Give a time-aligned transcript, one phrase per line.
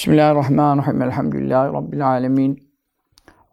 [0.00, 1.02] Bismillahirrahmanirrahim.
[1.02, 2.72] Elhamdülillahi Rabbil alemin.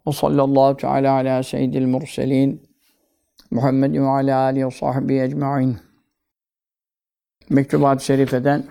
[0.07, 2.69] Ve sallallahu teala ala seyyidil murselin.
[3.51, 5.77] Muhammedin ve ala alihi ve sahbihi ecma'in.
[7.49, 8.63] Mektubat-ı Şerife'den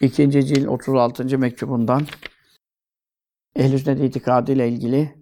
[0.00, 1.38] ikinci cilt 36.
[1.38, 2.06] mektubundan
[3.56, 5.14] Ehl-i Sünnet itikadı ile ilgili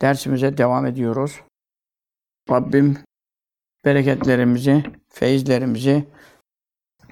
[0.00, 1.40] dersimize devam ediyoruz.
[2.50, 2.98] Rabbim
[3.84, 6.04] bereketlerimizi, feyizlerimizi,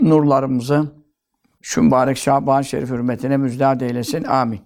[0.00, 0.95] nurlarımızı
[1.66, 4.24] şu mübarek Şaban Şerif hürmetine müjdat eylesin.
[4.24, 4.60] Amin.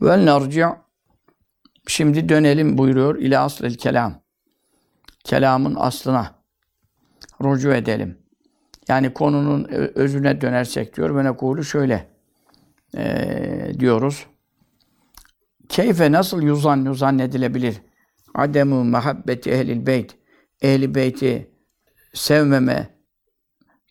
[0.00, 0.66] Vel narci'
[1.86, 4.22] Şimdi dönelim buyuruyor ile aslil kelam.
[5.24, 6.34] Kelamın aslına
[7.42, 8.18] rucu edelim.
[8.88, 11.16] Yani konunun özüne dönersek diyor.
[11.16, 12.08] Ve nekulu şöyle
[12.96, 14.26] e, diyoruz.
[15.68, 17.76] Keyfe nasıl yuzan zannedilebilir?
[18.34, 20.16] Ademu muhabbeti ehlil beyt.
[20.62, 21.50] Ehli beyti
[22.14, 22.88] sevmeme,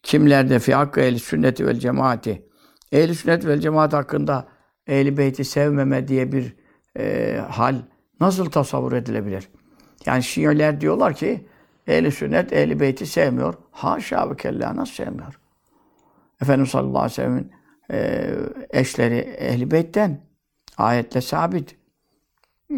[0.03, 2.45] Kimlerde fi hakkı ehli sünneti vel cemaati.
[2.91, 4.47] Ehli sünnet vel cemaat hakkında
[4.87, 6.55] ehli beyti sevmeme diye bir
[6.99, 7.75] e, hal
[8.19, 9.49] nasıl tasavvur edilebilir?
[10.05, 11.47] Yani Şiiler diyorlar ki
[11.87, 13.53] ehli sünnet ehli beyti sevmiyor.
[13.71, 15.39] Haşa ve kella nasıl sevmiyor?
[16.41, 17.51] Efendimiz sallallahu aleyhi ve sellem'in
[17.91, 18.29] e,
[18.69, 20.21] eşleri ehli beytten
[20.77, 21.75] ayetle sabit.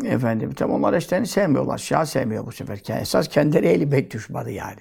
[0.06, 1.78] Efendim tam onlar eşlerini sevmiyorlar.
[1.78, 3.02] Şia sevmiyor bu sefer.
[3.02, 4.80] Esas kendileri ehli beyt düşmanı yani.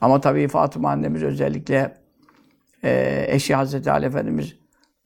[0.00, 1.94] Ama tabii Fatıma annemiz özellikle
[2.84, 4.56] e, eşi Hazreti Ali Efendimiz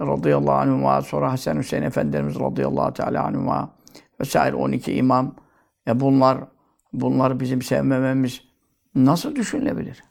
[0.01, 3.75] radıyallahu anhuma, sonra Hasan Hüseyin Efendimiz radıyallahu teala anhuma
[4.21, 5.35] vesaire 12 imam.
[5.89, 6.39] E bunlar
[6.93, 8.41] bunları bizim sevmememiz
[8.95, 10.05] nasıl düşünülebilir?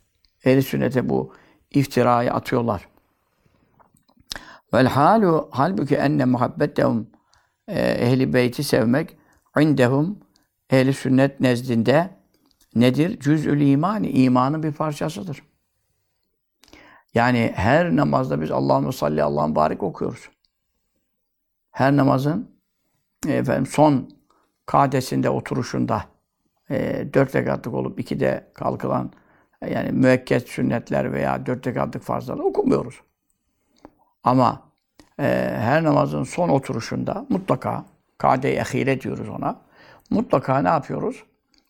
[0.44, 1.34] Ehl-i sünnete bu
[1.72, 2.88] iftirayı atıyorlar.
[4.74, 7.08] Vel halu halbuki enne muhabbetehum
[7.68, 9.18] e, ehli beyti sevmek
[9.60, 10.20] indehum
[10.70, 12.10] ehli sünnet nezdinde
[12.76, 13.20] nedir?
[13.20, 15.44] Cüz'ül imani, imanın bir parçasıdır.
[17.14, 20.30] Yani her namazda biz Allah'ın salli Allah'ın barik okuyoruz.
[21.72, 22.52] Her namazın
[23.28, 24.10] efendim son
[24.66, 26.06] kadesinde oturuşunda
[26.70, 29.12] e, dört rekatlık olup iki de kalkılan
[29.70, 33.02] yani müekket sünnetler veya dört rekatlık farzlar okumuyoruz.
[34.24, 34.62] Ama
[35.20, 35.24] e,
[35.60, 37.86] her namazın son oturuşunda mutlaka
[38.18, 39.62] kade-i ehire diyoruz ona.
[40.10, 41.24] Mutlaka ne yapıyoruz?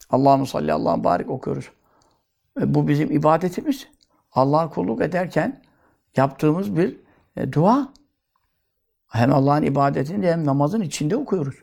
[0.09, 1.71] Allah'ın salli Allah'ın barik okuyoruz.
[2.61, 3.87] E, bu bizim ibadetimiz.
[4.31, 5.61] Allah'a kulluk ederken
[6.17, 6.99] yaptığımız bir
[7.37, 7.93] e, dua.
[9.07, 11.55] Hem Allah'ın ibadetini hem namazın içinde okuyoruz.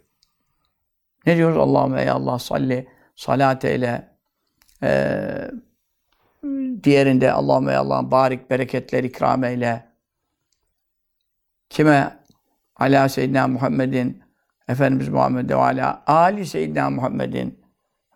[1.27, 1.59] Ne diyoruz?
[1.59, 4.11] Allahümme ey Allah salli, salat eyle.
[4.83, 5.51] Ee,
[6.84, 9.87] diğerinde Allahümme ey Allah'ın barik, bereketler ikram eyle.
[11.71, 12.21] Kime?
[12.77, 14.22] Ala Seyyidina Muhammedin,
[14.69, 17.59] Efendimiz Muhammed ve ala Ali Seyyidina Muhammedin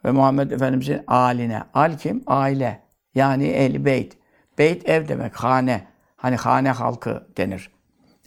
[0.05, 1.63] ve Muhammed Efendimizin aline.
[1.75, 2.23] Al kim?
[2.27, 2.83] Aile.
[3.15, 4.17] Yani ehli beyt.
[4.59, 5.87] Beyt ev demek, hane.
[6.17, 7.71] Hani hane halkı denir.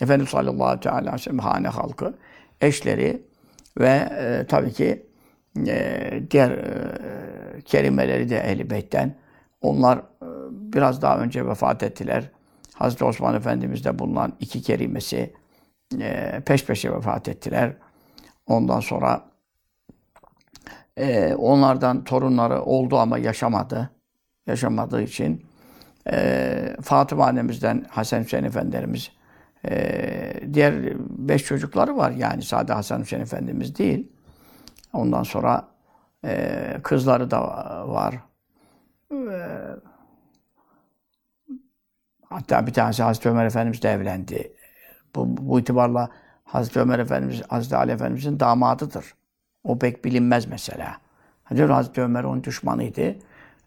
[0.01, 2.17] Efendimiz sallallahu aleyhi ve sellem hane halkı,
[2.61, 3.21] eşleri
[3.79, 5.05] ve e, tabii ki
[5.67, 9.15] e, diğer e, kerimeleri de ehli beytten.
[9.61, 10.01] Onlar e,
[10.51, 12.31] biraz daha önce vefat ettiler.
[12.73, 15.33] Hazreti Osman Efendimiz'de bulunan iki kerimesi
[16.01, 17.73] e, peş peşe vefat ettiler.
[18.47, 19.25] Ondan sonra
[20.97, 23.89] e, onlardan torunları oldu ama yaşamadı.
[24.47, 25.45] Yaşamadığı için
[26.11, 29.11] e, Fatıma annemizden Hasan Hüseyin Efendimiz
[29.65, 32.11] e, diğer beş çocukları var.
[32.11, 34.11] Yani sadece Hasan Hüseyin Efendimiz değil.
[34.93, 35.67] Ondan sonra
[36.25, 37.41] e, kızları da
[37.87, 38.15] var.
[39.11, 39.17] E,
[42.29, 44.53] hatta bir tanesi Hazreti Ömer Efendimiz de evlendi.
[45.15, 46.09] Bu, bu itibarla
[46.43, 49.16] Hazreti Ömer Efendimiz, Hazreti Ali Efendimiz'in damadıdır.
[49.67, 50.97] O pek bilinmez mesela.
[51.43, 53.15] Hazreti Ömer onun düşmanıydı.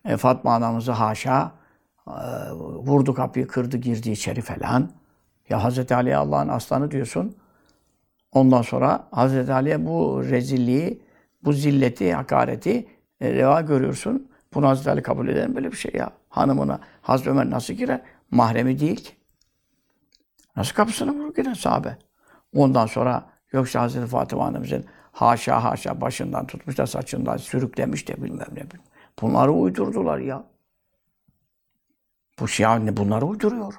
[0.04, 1.52] E, Fatma anamızı haşa
[2.06, 2.10] e,
[2.60, 4.90] vurdu kapıyı, kırdı, girdi içeri falan.
[5.48, 7.36] Ya Hazreti Ali'ye Allah'ın aslanı diyorsun.
[8.32, 11.02] Ondan sonra Hazreti Ali'ye bu rezilliği,
[11.44, 12.86] bu zilleti, hakareti
[13.20, 14.28] e, reva görüyorsun.
[14.54, 16.10] Bunu Hazreti Ali kabul eder böyle bir şey ya?
[16.28, 18.00] Hanımına Hazreti Ömer nasıl girer?
[18.30, 19.12] Mahremi değil ki.
[20.56, 21.96] Nasıl kapısına vurur girer sahabe?
[22.54, 28.48] Ondan sonra yoksa Hazreti Fatıma Hanım'ın haşa haşa başından tutmuş da saçından sürüklemiş de bilmem
[28.52, 28.62] ne.
[29.22, 30.44] Bunları uydurdular ya.
[32.40, 33.74] Bu Şia ne bunları uyduruyor.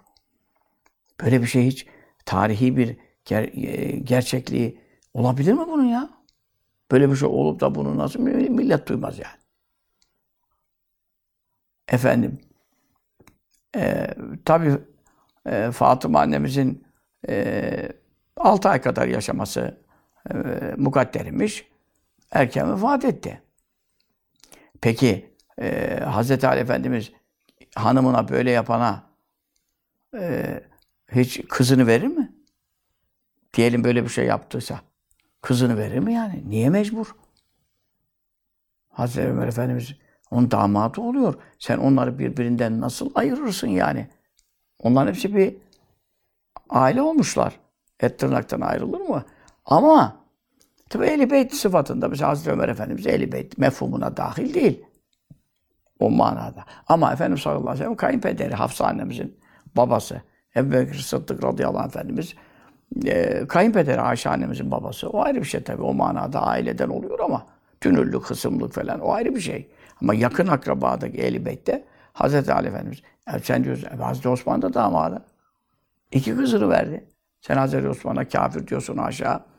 [1.22, 1.88] Böyle bir şey hiç
[2.26, 4.82] tarihi bir ger e, gerçekliği
[5.14, 6.10] olabilir mi bunun ya?
[6.92, 9.42] Böyle bir şey olup da bunu nasıl millet duymaz yani.
[11.88, 12.40] Efendim,
[13.76, 14.08] e,
[14.46, 14.78] tabii
[15.46, 16.84] e, Fatıma annemizin
[17.30, 17.92] e,
[18.38, 19.82] 6 ay kadar yaşaması
[20.30, 20.36] e,
[20.78, 21.68] mukaddermiş.
[22.32, 23.42] Erken vefat etti.
[24.82, 26.44] Peki e, Hz.
[26.44, 27.12] Ali Efendimiz
[27.76, 29.04] hanımına böyle yapana
[30.20, 30.60] e,
[31.12, 32.32] hiç kızını verir mi?
[33.54, 34.82] Diyelim böyle bir şey yaptıysa.
[35.42, 36.44] Kızını verir mi yani?
[36.50, 37.16] Niye mecbur?
[38.90, 39.96] Hazreti Ömer Efendimiz
[40.32, 41.34] onun damadı oluyor.
[41.60, 44.10] Sen onları birbirinden nasıl ayırırsın yani?
[44.80, 45.56] Onların hepsi bir
[46.70, 47.60] aile olmuşlar.
[48.00, 49.26] Et tırnaktan ayrılır mı?
[49.66, 50.26] Ama
[50.90, 54.86] tabi Ehl-i Beyt sıfatında mesela Hazreti Ömer Efendimiz Ehl-i Beyt mefhumuna dahil değil.
[56.00, 56.66] O manada.
[56.88, 59.40] Ama Efendimiz sallallahu aleyhi ve sellem kayınpederi Hafsa annemizin
[59.76, 60.22] babası.
[60.56, 62.36] Ebu Bekir Sıddık radıyallahu anh Efendimiz
[63.06, 65.10] e, kayınpederi Ayşe annemizin babası.
[65.10, 65.82] O ayrı bir şey tabii.
[65.82, 67.46] O manada aileden oluyor ama
[67.82, 69.72] tünürlük, kısımlık falan o ayrı bir şey.
[70.02, 73.02] Ama yakın akrabadaki Ehl-i Beyt'te Hazreti Ali Efendimiz
[73.36, 75.26] e, sen diyorsun e, Hazreti Osman da damadı.
[76.12, 77.08] İki kızını verdi.
[77.42, 79.51] Sen Hazreti Osman'a kafir diyorsun aşağı.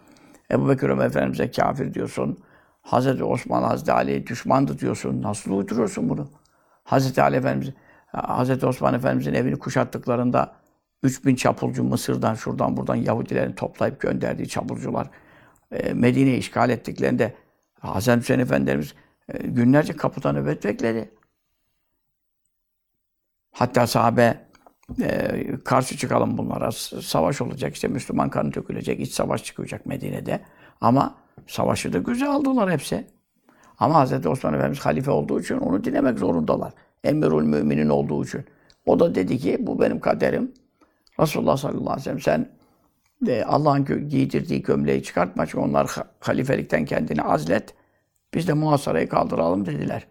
[0.52, 2.38] Ebu Bekir Ömer Efendimiz'e kafir diyorsun.
[2.82, 5.22] Hazreti Osman, Hazreti Ali düşmandı diyorsun.
[5.22, 6.31] Nasıl uyduruyorsun bunu?
[6.84, 7.75] Hazreti Ali Efendimiz,
[8.06, 10.54] Hazreti Osman Efendimiz'in evini kuşattıklarında
[11.02, 15.10] 3000 çapulcu Mısır'dan, şuradan buradan Yahudilerin toplayıp gönderdiği çapulcular
[15.70, 17.34] e, Medine'yi işgal ettiklerinde
[17.81, 18.94] Hazreti Hüseyin Efendimiz
[19.28, 21.10] e, günlerce kapıda nöbet bekledi.
[23.52, 24.51] Hatta sahabe
[25.00, 26.73] e, karşı çıkalım bunlara.
[27.03, 29.00] Savaş olacak işte Müslüman kanı dökülecek.
[29.00, 30.41] iç savaş çıkacak Medine'de.
[30.81, 31.15] Ama
[31.47, 33.06] savaşı da güzel aldılar hepsi.
[33.79, 34.27] Ama Hz.
[34.27, 36.73] Osman Efendimiz halife olduğu için onu dinlemek zorundalar.
[37.05, 38.44] Emirül müminin olduğu için.
[38.87, 40.53] O da dedi ki bu benim kaderim.
[41.21, 42.49] Resulullah sallallahu aleyhi ve sellem sen
[43.27, 45.91] e, Allah'ın giydirdiği gömleği çıkartma çünkü onlar
[46.21, 47.75] halifelikten kendini azlet.
[48.35, 50.06] Biz de muhasarayı kaldıralım dediler.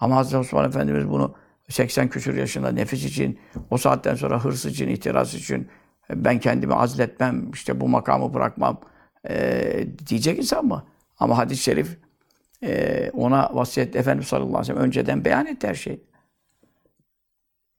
[0.00, 1.34] Ama Hazreti Osman Efendimiz bunu
[1.68, 3.38] 80 küsur yaşında nefis için,
[3.70, 5.68] o saatten sonra hırs için, itiraz için
[6.10, 8.80] ben kendimi azletmem, işte bu makamı bırakmam
[9.28, 10.84] e, diyecek insan mı?
[11.18, 11.98] Ama hadis-i şerif
[12.62, 16.04] e, ona vasiyet Efendimiz sallallahu aleyhi ve sellem önceden beyan etti her şeyi.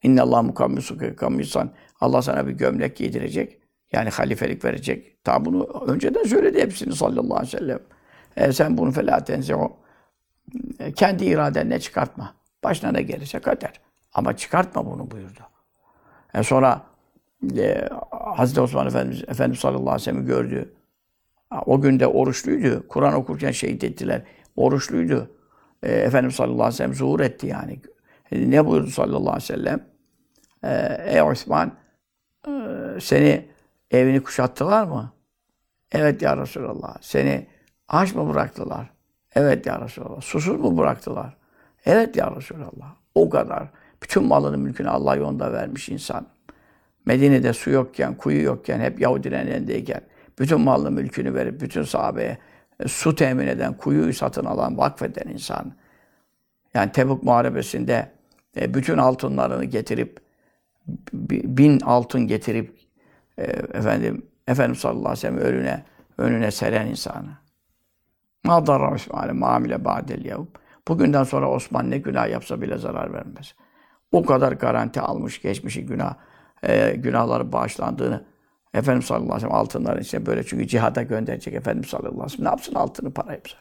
[0.04, 1.72] İnne Allah mukammisu kamisan.
[2.00, 3.60] Allah sana bir gömlek giydirecek.
[3.92, 5.24] Yani halifelik verecek.
[5.24, 7.80] Ta bunu önceden söyledi hepsini sallallahu aleyhi ve sellem.
[8.36, 9.72] E, sen bunu felâ tenzi'u.
[10.80, 12.36] E, kendi iradenle çıkartma.
[12.66, 13.74] Başına ne gelirse kader.
[14.14, 15.40] Ama çıkartma bunu buyurdu.
[16.34, 16.82] E sonra
[17.58, 20.74] e, Hazreti Osman Efendimiz, Efendimiz sallallahu aleyhi ve sellem'i gördü.
[21.66, 22.88] O günde oruçluydu.
[22.88, 24.22] Kur'an okurken şehit ettiler.
[24.56, 25.32] Oruçluydu.
[25.84, 27.80] E, Efendimiz sallallahu aleyhi ve sellem zuhur etti yani.
[28.32, 29.86] E, ne buyurdu sallallahu aleyhi ve sellem?
[30.64, 31.72] E, Ey Osman,
[32.48, 32.52] e,
[33.02, 33.48] seni
[33.92, 35.12] evini kuşattılar mı?
[35.92, 36.98] Evet ya Resulallah.
[37.02, 37.48] Seni
[37.88, 38.90] aç mı bıraktılar?
[39.36, 40.22] Evet ya Resulallah.
[40.22, 41.38] Susuz mu bıraktılar?
[41.86, 42.96] Evet ya Resulallah.
[43.16, 43.68] O kadar.
[44.04, 46.28] Bütün malını mülkünü Allah yolunda vermiş insan.
[47.06, 50.02] Medine'de su yokken, kuyu yokken, hep Yahudilerin elindeyken
[50.40, 52.38] bütün malını mülkünü verip bütün sahabeye
[52.80, 55.74] e, su temin eden, kuyuyu satın alan, vakfeden insan.
[56.74, 58.12] Yani Tebuk Muharebesi'nde
[58.58, 60.20] e, bütün altınlarını getirip
[61.14, 62.78] bin altın getirip
[63.38, 63.44] e,
[63.74, 65.84] efendim Efendimiz sallallahu aleyhi ve sellem önüne
[66.18, 67.38] önüne seren insanı.
[68.44, 70.46] Ma darra Osman mamile ba'del yevm.
[70.88, 73.56] Bugünden sonra Osman ne günah yapsa bile zarar vermez.
[74.12, 76.16] O kadar garanti almış geçmişi günah,
[76.64, 78.26] e, günahları bağışlandığını
[78.74, 82.30] Efendimiz sallallahu aleyhi ve sellem altınların içine böyle çünkü cihada gönderecek Efendimiz sallallahu aleyhi ve
[82.30, 82.46] sellem.
[82.46, 83.58] Ne yapsın altını para yapsa?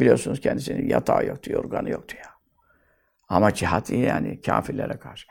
[0.00, 2.30] Biliyorsunuz kendisinin yatağı yoktu, yorganı yoktu ya.
[3.28, 5.26] Ama cihat yani kafirlere karşı.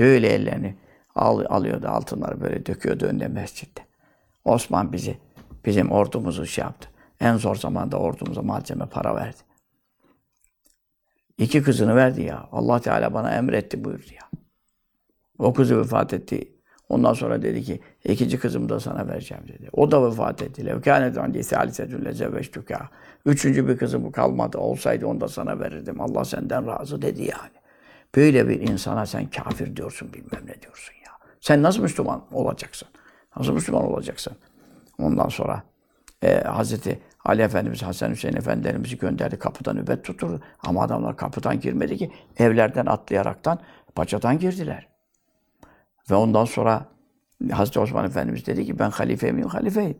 [0.00, 0.76] Böyle ellerini
[1.14, 3.82] al, alıyordu altınları böyle döküyordu önüne mescitte.
[4.44, 5.18] Osman bizi,
[5.64, 6.88] bizim ordumuzu şey yaptı.
[7.20, 9.38] En zor zamanda ordumuza malzeme para verdi.
[11.40, 12.48] İki kızını verdi ya.
[12.52, 14.40] Allah Teala bana emretti buyurdu ya.
[15.38, 16.52] O kızı vefat etti.
[16.88, 19.68] Ondan sonra dedi ki ikinci kızımı da sana vereceğim dedi.
[19.72, 20.66] O da vefat etti.
[20.66, 22.88] Levkânet andi sâlisetun lezeveştükâ.
[23.26, 24.58] Üçüncü bir kızım kalmadı.
[24.58, 26.00] Olsaydı onu da sana verirdim.
[26.00, 27.60] Allah senden razı dedi yani.
[28.16, 31.12] Böyle bir insana sen kafir diyorsun bilmem ne diyorsun ya.
[31.40, 32.88] Sen nasıl Müslüman olacaksın?
[33.36, 34.32] Nasıl Müslüman olacaksın?
[34.98, 35.62] Ondan sonra
[36.22, 39.38] e, Hazreti Ali Efendimiz, Hasan Hüseyin Efendilerimizi gönderdi.
[39.38, 40.40] Kapıdan nöbet tuturdu.
[40.62, 42.12] Ama adamlar kapıdan girmedi ki.
[42.38, 43.60] Evlerden atlayaraktan
[43.94, 44.88] paçadan girdiler.
[46.10, 46.86] Ve ondan sonra
[47.52, 49.48] Hazreti Osman Efendimiz dedi ki ben halife miyim?
[49.48, 49.98] Halifeyim.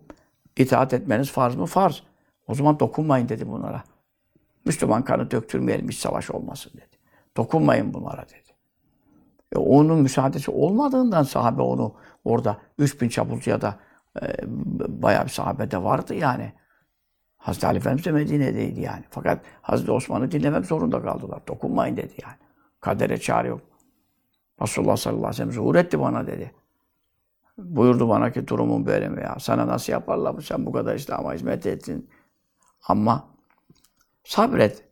[0.56, 1.66] İtaat etmeniz farz mı?
[1.66, 2.02] Farz.
[2.46, 3.82] O zaman dokunmayın dedi bunlara.
[4.64, 6.98] Müslüman kanı döktürmeyelim, hiç savaş olmasın dedi.
[7.36, 8.56] Dokunmayın bunlara dedi.
[9.52, 13.78] E, onun müsaadesi olmadığından sahabe onu orada 3000 çapulcuya da
[14.22, 14.26] e,
[15.02, 16.52] bayağı bir sahabe de vardı yani.
[17.40, 19.04] Hazreti Ali Efendimiz de Medine'deydi yani.
[19.10, 21.40] Fakat Hazreti Osman'ı dinlemek zorunda kaldılar.
[21.48, 22.36] Dokunmayın dedi yani.
[22.80, 23.60] Kadere çare yok.
[24.62, 26.54] Resulullah sallallahu aleyhi ve sellem zuhur etti bana dedi.
[27.58, 29.36] Buyurdu bana ki durumun böyle mi ya?
[29.40, 30.42] Sana nasıl yaparlar bu?
[30.42, 32.10] Sen bu kadar İslam'a hizmet ettin.
[32.88, 33.28] Ama
[34.24, 34.84] sabret.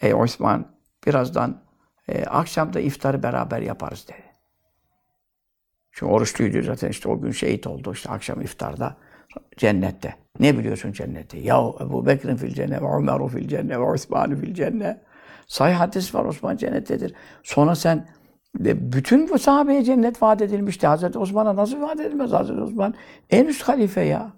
[0.00, 0.66] Ey Osman
[1.06, 1.62] birazdan
[2.08, 4.32] e, akşamda iftarı beraber yaparız dedi.
[5.92, 8.96] Çünkü oruçluydu zaten işte o gün şehit oldu işte akşam iftarda
[9.56, 10.14] cennette.
[10.40, 11.38] Ne biliyorsun cenneti?
[11.38, 14.96] Ya Ebu Bekir'in fil cennet ve Ömer'u fil cennet ve Osman'u fil cennet.
[15.46, 17.14] Sahih hadis var Osman cennettedir.
[17.42, 18.06] Sonra sen
[18.58, 20.86] de bütün bu sahabeye cennet vaat edilmişti.
[20.86, 22.32] Hazreti Osman'a nasıl vaat edilmez?
[22.32, 22.94] Hazreti Osman
[23.30, 24.32] en üst halife ya.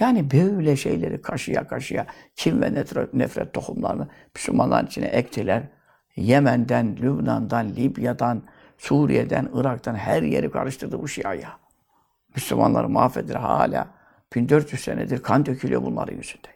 [0.00, 2.06] Yani böyle şeyleri kaşıya kaşıya
[2.36, 5.62] kim ve nefret, nefret tohumlarını Müslümanların içine ektiler.
[6.16, 8.42] Yemen'den, Lübnan'dan, Libya'dan,
[8.78, 11.65] Suriye'den, Irak'tan her yeri karıştırdı bu Şia ya.
[12.36, 13.88] Müslümanları mahvedilir hala.
[14.34, 16.52] 1400 senedir kan dökülüyor bunların yüzünden.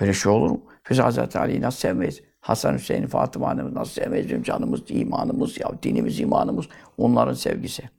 [0.00, 0.60] Böyle şey olur mu?
[0.90, 2.22] Biz Hazreti Ali'yi nasıl sevmeyiz?
[2.40, 4.26] Hasan Hüseyin, Fatıma annemiz nasıl sevmeyiz?
[4.26, 6.68] Bizim canımız, imanımız ya, dinimiz, imanımız
[6.98, 7.90] onların sevgisi.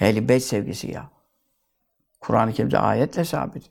[0.00, 1.10] Ehl-i Beyt sevgisi ya.
[2.20, 3.70] Kur'an-ı Kerim'de ayetle sabit.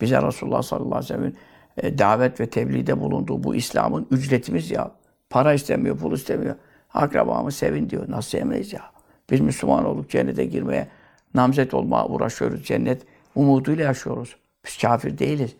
[0.00, 1.36] Bize Resulullah sallallahu aleyhi ve sellem'in
[1.76, 4.90] e, davet ve tebliğde bulunduğu bu İslam'ın ücretimiz ya.
[5.30, 6.54] Para istemiyor, pul istemiyor.
[6.94, 8.04] Akrabamı sevin diyor.
[8.08, 8.82] Nasıl sevmeyiz ya?
[9.30, 10.88] Biz Müslüman olduk cennete girmeye,
[11.34, 12.64] namzet olmaya uğraşıyoruz.
[12.64, 13.02] Cennet
[13.34, 14.36] umuduyla yaşıyoruz.
[14.66, 15.56] Biz kafir değiliz.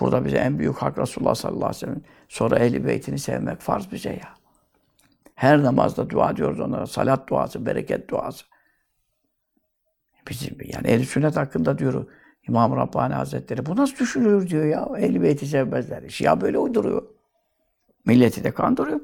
[0.00, 2.02] Burada bize en büyük hak Resulullah sallallahu aleyhi ve sellem.
[2.28, 4.34] Sonra ehli beytini sevmek farz bize ya.
[5.34, 6.86] Her namazda dua diyoruz onlara.
[6.86, 8.44] Salat duası, bereket duası.
[10.30, 12.06] Bizim yani ehl sünnet hakkında diyor
[12.48, 13.66] İmam Rabbani Hazretleri.
[13.66, 14.88] Bu nasıl düşünülür diyor ya.
[14.98, 16.08] Ehl-i Beyti sevmezler.
[16.08, 17.02] Şia böyle uyduruyor.
[18.04, 19.00] Milleti de kandırıyor.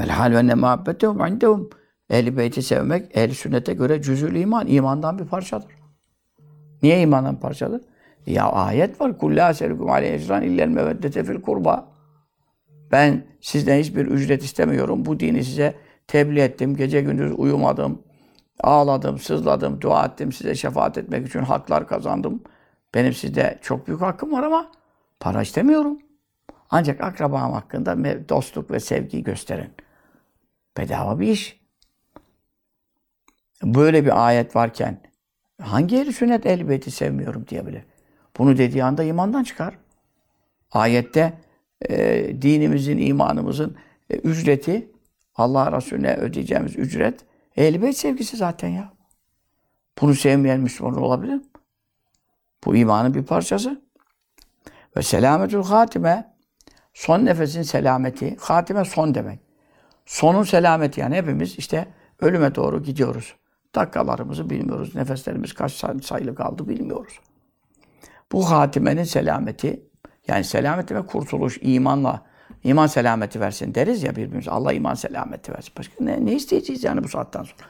[0.00, 1.70] Vel hal ve ne muhabbetehum indehum.
[2.10, 4.66] Ehl-i Beyti sevmek ehl sünnete göre cüzül iman.
[4.66, 5.72] imandan bir parçadır.
[6.82, 7.80] Niye imandan parçadır?
[8.26, 9.18] Ya ayet var.
[9.18, 11.88] Kulli aselukum aleyhi ecran illel meveddete fil kurba.
[12.92, 15.04] Ben sizden hiçbir ücret istemiyorum.
[15.06, 15.74] Bu dini size
[16.06, 16.76] tebliğ ettim.
[16.76, 18.02] Gece gündüz uyumadım.
[18.60, 20.32] Ağladım, sızladım, dua ettim.
[20.32, 22.42] Size şefaat etmek için haklar kazandım.
[22.94, 24.70] Benim sizde çok büyük hakkım var ama
[25.20, 25.98] para istemiyorum.
[26.70, 27.96] Ancak akrabam hakkında
[28.28, 29.70] dostluk ve sevgi gösterin.
[30.78, 31.59] Bedava bir iş.
[33.62, 35.00] Böyle bir ayet varken
[35.62, 37.84] hangi ehli sünnet elbeti sevmiyorum diyebilir?
[38.38, 39.78] Bunu dediği anda imandan çıkar.
[40.70, 41.38] Ayette
[41.88, 43.76] e, dinimizin, imanımızın
[44.10, 44.90] e, ücreti,
[45.34, 47.20] Allah Resulüne ödeyeceğimiz ücret,
[47.56, 48.92] ehl sevgisi zaten ya.
[50.00, 51.42] Bunu sevmeyen Müslüman olabilir mi?
[52.64, 53.82] Bu imanın bir parçası.
[54.96, 56.34] Ve selametül hatime,
[56.94, 59.40] son nefesin selameti, hatime son demek.
[60.06, 61.88] Sonun selameti yani hepimiz işte
[62.20, 63.34] ölüme doğru gidiyoruz.
[63.74, 64.94] Dakikalarımızı bilmiyoruz.
[64.94, 65.72] Nefeslerimiz kaç
[66.04, 67.20] sayılı kaldı bilmiyoruz.
[68.32, 69.82] Bu hatimenin selameti,
[70.28, 72.26] yani selameti ve kurtuluş imanla,
[72.64, 74.50] iman selameti versin deriz ya birbirimize.
[74.50, 75.72] Allah iman selameti versin.
[75.78, 77.68] Başka ne, ne isteyeceğiz yani bu saatten sonra?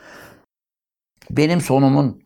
[1.30, 2.22] Benim sonumun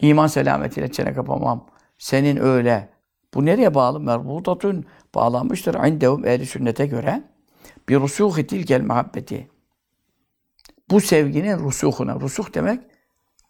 [0.00, 1.66] iman selametiyle çene kapamam.
[1.98, 2.88] Senin öyle.
[3.34, 4.00] Bu nereye bağlı?
[4.00, 5.74] Merbutatun bağlanmıştır.
[5.74, 7.22] İndehum ehli sünnete göre
[7.88, 9.50] bir rusuhi tilkel muhabbeti.
[10.90, 12.80] Bu sevginin rusuhuna, rusuh demek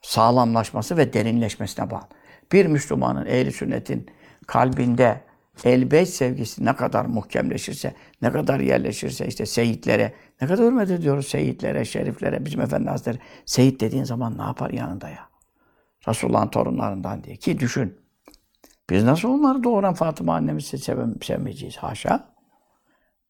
[0.03, 2.09] sağlamlaşması ve derinleşmesine bağlı.
[2.53, 4.07] Bir Müslümanın ehli sünnetin
[4.47, 5.21] kalbinde
[5.65, 11.85] elbet sevgisi ne kadar muhkemleşirse, ne kadar yerleşirse işte seyitlere, ne kadar hürmet ediyoruz seyitlere,
[11.85, 13.19] şeriflere, bizim Efendi Hazretleri.
[13.47, 15.29] Seyit dediğin zaman ne yapar yanında ya?
[16.09, 17.37] Resulullah'ın torunlarından diye.
[17.37, 17.99] Ki düşün.
[18.91, 21.76] Biz nasıl onları doğuran Fatıma annemizi sevem sevmeyeceğiz?
[21.76, 22.37] Haşa.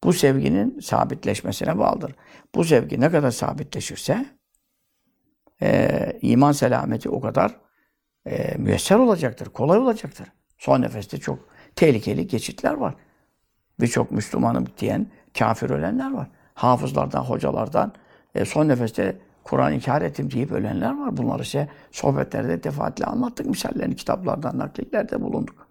[0.03, 2.15] Bu sevginin sabitleşmesine bağlıdır.
[2.55, 4.25] Bu sevgi ne kadar sabitleşirse
[5.61, 7.55] e, iman selameti o kadar
[8.27, 10.27] e, müyesser olacaktır, kolay olacaktır.
[10.57, 11.39] Son nefeste çok
[11.75, 12.95] tehlikeli geçitler var.
[13.79, 15.07] Birçok Müslümanım diyen
[15.39, 16.27] kafir ölenler var.
[16.53, 17.93] Hafızlardan, hocalardan
[18.35, 21.17] e, son nefeste Kur'an inkar ettim deyip ölenler var.
[21.17, 23.45] Bunları ise sohbetlerde defaatle anlattık.
[23.45, 25.67] Misallerini kitaplardan, nakliklerde bulunduk.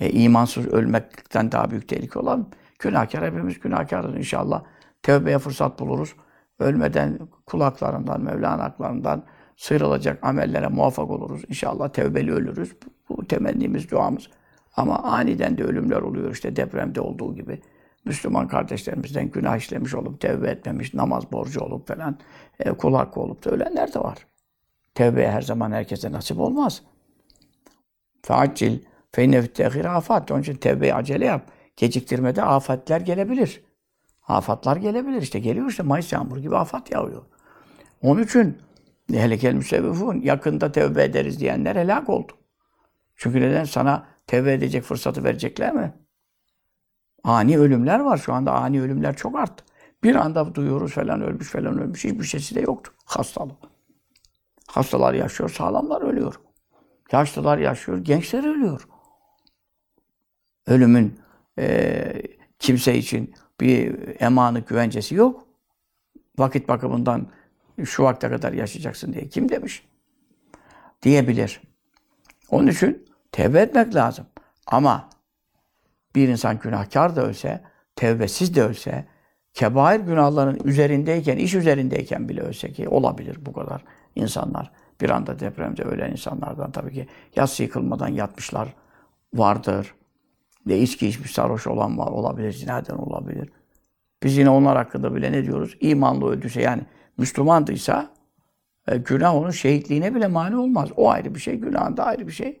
[0.00, 2.46] E, imansız ölmekten daha büyük tehlike olan
[2.78, 3.24] günahkar.
[3.24, 4.62] Hepimiz günahkarız inşallah.
[5.02, 6.14] Tevbeye fırsat buluruz.
[6.58, 9.24] Ölmeden kulaklarından, Mevlana haklarından
[9.56, 11.42] sıyrılacak amellere muvaffak oluruz.
[11.48, 12.76] İnşallah tevbeli ölürüz.
[13.08, 14.28] Bu temennimiz, duamız.
[14.76, 17.60] Ama aniden de ölümler oluyor işte depremde olduğu gibi.
[18.04, 22.18] Müslüman kardeşlerimizden günah işlemiş olup, tevbe etmemiş, namaz borcu olup falan,
[22.58, 24.26] e, kul olup da ölenler de var.
[24.94, 26.82] Tevbe her zaman herkese nasip olmaz.
[28.22, 28.78] Feaccil,
[29.12, 30.30] feyne tehir afat.
[30.30, 31.50] Onun için tevbeyi acele yap.
[31.76, 33.64] Geciktirmede afatler gelebilir.
[34.28, 35.22] Afatlar gelebilir.
[35.22, 37.22] işte geliyor işte Mayıs yağmur gibi afat yağıyor.
[38.02, 38.58] Onun için
[39.12, 42.32] helekel müsevvifun yakında tevbe ederiz diyenler helak oldu.
[43.16, 43.64] Çünkü neden?
[43.64, 45.94] Sana tevbe edecek fırsatı verecekler mi?
[47.24, 48.16] Ani ölümler var.
[48.16, 49.64] Şu anda ani ölümler çok arttı.
[50.02, 52.04] Bir anda duyuyoruz falan ölmüş falan ölmüş.
[52.04, 52.92] Hiçbir şeysi de yoktu.
[53.04, 53.56] Hastalık.
[54.66, 56.40] Hastalar yaşıyor, sağlamlar ölüyor.
[57.12, 58.88] Yaşlılar yaşıyor, gençler ölüyor.
[60.66, 61.20] Ölümün
[61.58, 62.22] e,
[62.58, 65.46] kimse için bir emanı güvencesi yok.
[66.38, 67.26] Vakit bakımından
[67.84, 69.86] şu vakte kadar yaşayacaksın diye kim demiş?
[71.02, 71.60] Diyebilir.
[72.50, 74.26] Onun için tevbe etmek lazım.
[74.66, 75.08] Ama
[76.14, 77.60] bir insan günahkar da ölse,
[77.96, 79.04] tevbesiz de ölse,
[79.54, 83.84] kebair günahların üzerindeyken, iş üzerindeyken bile ölse ki olabilir bu kadar
[84.14, 84.70] insanlar.
[85.00, 88.74] Bir anda depremde ölen insanlardan tabii ki yas yıkılmadan yatmışlar
[89.34, 89.94] vardır.
[90.66, 93.48] Ve içki içmiş sarhoş olan var olabilir, zinaden olabilir.
[94.22, 95.76] Biz yine onlar hakkında bile ne diyoruz?
[95.80, 96.82] İmanlı öldüyse yani
[97.18, 98.10] Müslümandıysa
[98.88, 100.88] e, günah onun şehitliğine bile mani olmaz.
[100.96, 102.60] O ayrı bir şey, günahın da ayrı bir şey.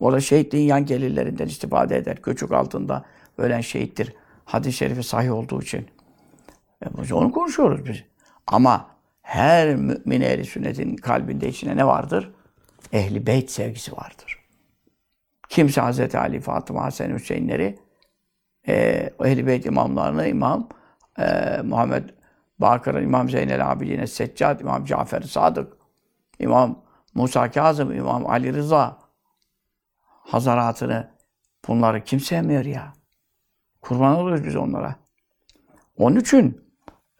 [0.00, 2.18] O da şehitliğin yan gelirlerinden istifade eder.
[2.22, 3.04] Göçük altında
[3.38, 4.14] ölen şehittir.
[4.44, 5.86] Hadis-i şerifi sahih olduğu için.
[6.84, 8.02] E, biz onu konuşuyoruz biz.
[8.46, 8.90] Ama
[9.22, 12.32] her mümin ehli sünnetin kalbinde içine ne vardır?
[12.92, 14.35] Ehli beyt sevgisi vardır.
[15.48, 16.14] Kimse Hz.
[16.14, 17.78] Ali, Fatıma, Hasan, Hüseyinleri
[18.68, 18.74] e,
[19.24, 20.68] Ehl-i Beyt imamlarını İmam
[21.18, 22.08] e, Muhammed
[22.58, 25.72] Bakır'ın, İmam Zeynel Abidin Seccad, İmam Cafer Sadık,
[26.38, 26.82] İmam
[27.14, 28.98] Musa Kazım, İmam Ali Rıza
[30.06, 31.10] hazaratını
[31.68, 32.92] bunları kim sevmiyor ya?
[33.82, 34.94] Kurban oluyoruz biz onlara.
[35.98, 36.64] Onun için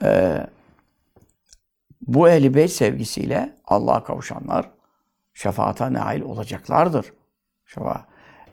[0.03, 0.41] e,
[2.01, 4.71] bu ehl Beyt sevgisiyle Allah'a kavuşanlar
[5.35, 7.13] şefaata nail olacaklardır.
[7.67, 8.07] Şefa.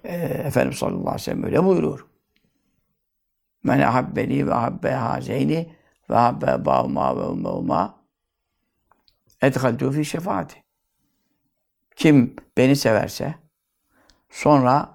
[0.03, 2.05] E, Efendimiz sallallahu aleyhi ve sellem öyle buyuruyor.
[3.63, 5.75] Men ahabbeni ve ahabbe hazeyni
[6.09, 7.99] ve ahabbe bağma ve ummevma
[9.41, 10.63] edhaltu fi şefaati.
[11.95, 13.35] Kim beni severse
[14.29, 14.89] sonra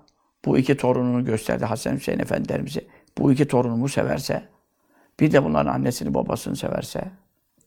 [0.45, 2.89] bu iki torununu gösterdi Hasan Hüseyin Efendilerimizi.
[3.19, 4.49] Bu iki torunumu severse
[5.21, 7.11] bir de bunların annesini babasını severse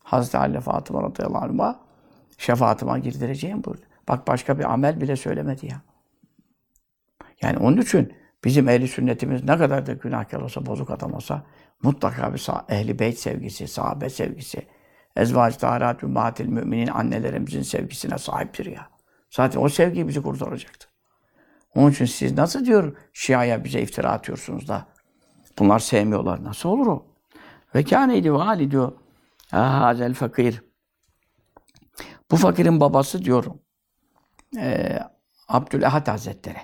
[0.03, 1.79] Hazreti Ali Fatıma radıyallahu anh'a
[2.37, 3.81] şefaatıma girdireceğim buyurdu.
[4.07, 5.81] Bak başka bir amel bile söylemedi ya.
[7.41, 11.45] Yani onun için bizim ehli sünnetimiz ne kadar da günahkar olsa, bozuk adam olsa
[11.83, 14.67] mutlaka bir ehli beyt sevgisi, sahabe sevgisi,
[15.15, 18.89] ezvac taharat ümmatil müminin annelerimizin sevgisine sahiptir ya.
[19.29, 20.89] Zaten o sevgi bizi kurtaracaktır.
[21.75, 24.87] Onun için siz nasıl diyor Şia'ya bize iftira atıyorsunuz da
[25.59, 26.43] bunlar sevmiyorlar.
[26.43, 27.05] Nasıl olur o?
[27.75, 28.91] Ve kâneydi vali diyor.
[29.51, 30.63] Hazel fakir.
[32.31, 33.61] Bu fakirin babası diyorum.
[34.57, 34.99] E,
[35.47, 36.57] Abdülehad Hazretleri.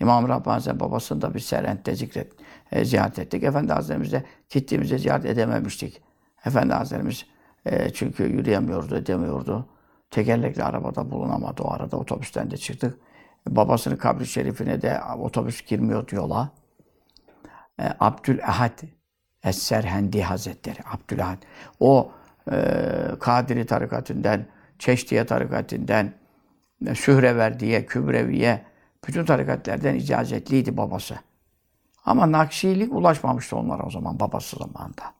[0.00, 2.32] İmam Rabbani Hazretleri babasını da bir Serent'te zikret,
[2.72, 3.42] e, ziyaret ettik.
[3.42, 6.02] Efendi Hazretlerimizde gittiğimizde ziyaret edememiştik.
[6.46, 7.26] Efendi Hazretlerimiz
[7.66, 9.68] e, çünkü yürüyemiyordu, edemiyordu.
[10.10, 11.96] Tekerlekli arabada bulunamadı o arada.
[11.96, 12.98] Otobüsten de çıktık.
[13.48, 16.50] Babasının kabri şerifine de otobüs girmiyor yola.
[17.80, 18.78] E, Abdülehad
[19.42, 20.78] Es-Serhendi Hazretleri.
[20.92, 21.38] Abdülehad.
[21.80, 22.12] O
[22.52, 22.56] e,
[23.20, 24.44] Kadiri tarikatından,
[24.78, 26.10] Çeşdiye tarikatından,
[26.94, 28.67] Sühreverdiye, Kübreviye,
[29.06, 31.18] bütün tarikatlerden icazetliydi babası.
[32.04, 35.14] Ama Nakşilik ulaşmamıştı onlara o zaman, babası zamanında.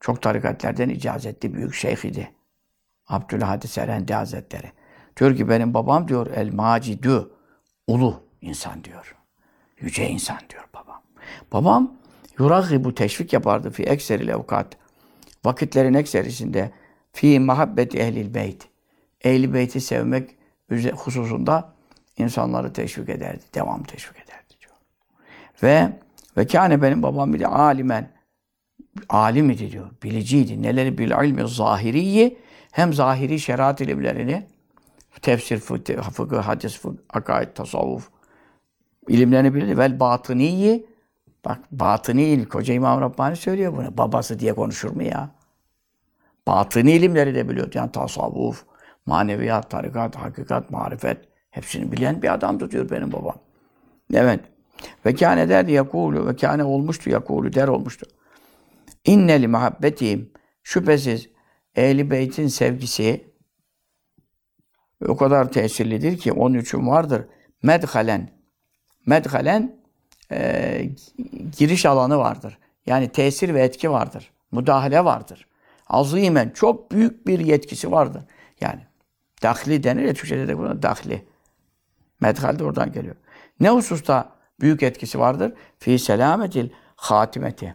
[0.00, 2.32] Çok tarikatlerden icazetli büyük şeyh idi.
[3.08, 4.72] Abdülhadi Serhendi Hazretleri.
[5.16, 7.30] Diyor ki benim babam diyor El Macidü,
[7.86, 9.16] ulu insan diyor.
[9.80, 11.02] Yüce insan diyor babam.
[11.52, 11.94] Babam
[12.84, 14.76] bu teşvik yapardı fi ekseril evkat.
[15.44, 16.70] Vakitlerin ekserisinde
[17.12, 18.68] fi muhabbeti ehlil beyt.
[19.24, 20.36] Ehli beyti sevmek
[20.96, 21.73] hususunda
[22.16, 23.42] insanları teşvik ederdi.
[23.54, 24.72] Devam teşvik ederdi diyor.
[25.62, 25.92] Ve
[26.36, 28.10] ve kâne benim babam bile alimen
[29.08, 29.90] alim idi diyor.
[30.02, 30.62] Biliciydi.
[30.62, 32.38] Neleri bil ilmi zahiriyi
[32.72, 34.46] hem zahiri şeriat ilimlerini
[35.22, 38.10] tefsir, fıkıh, hadis, fıkıh, akaid, tasavvuf
[39.08, 39.78] ilimlerini bilirdi.
[39.78, 40.86] Vel batıniyi
[41.44, 42.48] bak batıni ilim.
[42.48, 43.98] Koca İmam Rabbani söylüyor bunu.
[43.98, 45.30] Babası diye konuşur mu ya?
[46.46, 47.70] Batıni ilimleri de biliyordu.
[47.74, 48.64] Yani tasavvuf,
[49.06, 51.33] maneviyat, tarikat, hakikat, marifet.
[51.54, 53.36] Hepsini bilen bir adam tutuyor benim babam.
[54.14, 54.40] Evet.
[55.06, 58.06] Ve kâne derdi yakulu ve kâne olmuştu yakulu der olmuştu.
[59.04, 60.30] İnneli muhabbetihim
[60.62, 61.28] şüphesiz
[61.76, 63.24] ehli beytin sevgisi
[65.08, 67.24] o kadar tesirlidir ki onun için vardır.
[67.62, 68.30] Medhalen
[69.06, 69.76] medhalen
[70.32, 70.90] e,
[71.58, 72.58] giriş alanı vardır.
[72.86, 74.30] Yani tesir ve etki vardır.
[74.52, 75.46] Müdahale vardır.
[75.86, 78.22] Azimen çok büyük bir yetkisi vardır.
[78.60, 78.80] Yani
[79.42, 81.33] dahli denir ya Türkçe'de de buna dahli.
[82.24, 83.16] Medhal de oradan geliyor.
[83.60, 85.52] Ne hususta büyük etkisi vardır?
[85.78, 87.74] Fi selametil hatimeti.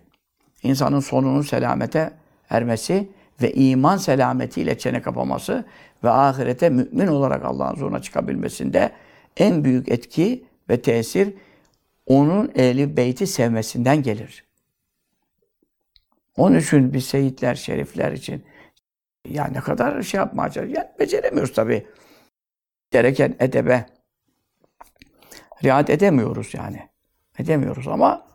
[0.64, 2.14] İnsanın sonunun selamete
[2.50, 5.66] ermesi ve iman selametiyle çene kapaması
[6.04, 8.92] ve ahirete mümin olarak Allah'ın huzuruna çıkabilmesinde
[9.38, 11.34] en büyük etki ve tesir
[12.06, 14.46] onun ehli beyti sevmesinden gelir.
[16.38, 18.44] Onun için biz seyitler, şerifler için
[19.28, 21.88] ya ne kadar şey yapmaya Yani beceremiyoruz tabii.
[22.92, 23.86] Gereken edebe,
[25.64, 26.90] riayet edemiyoruz yani.
[27.40, 28.26] Edemiyoruz ama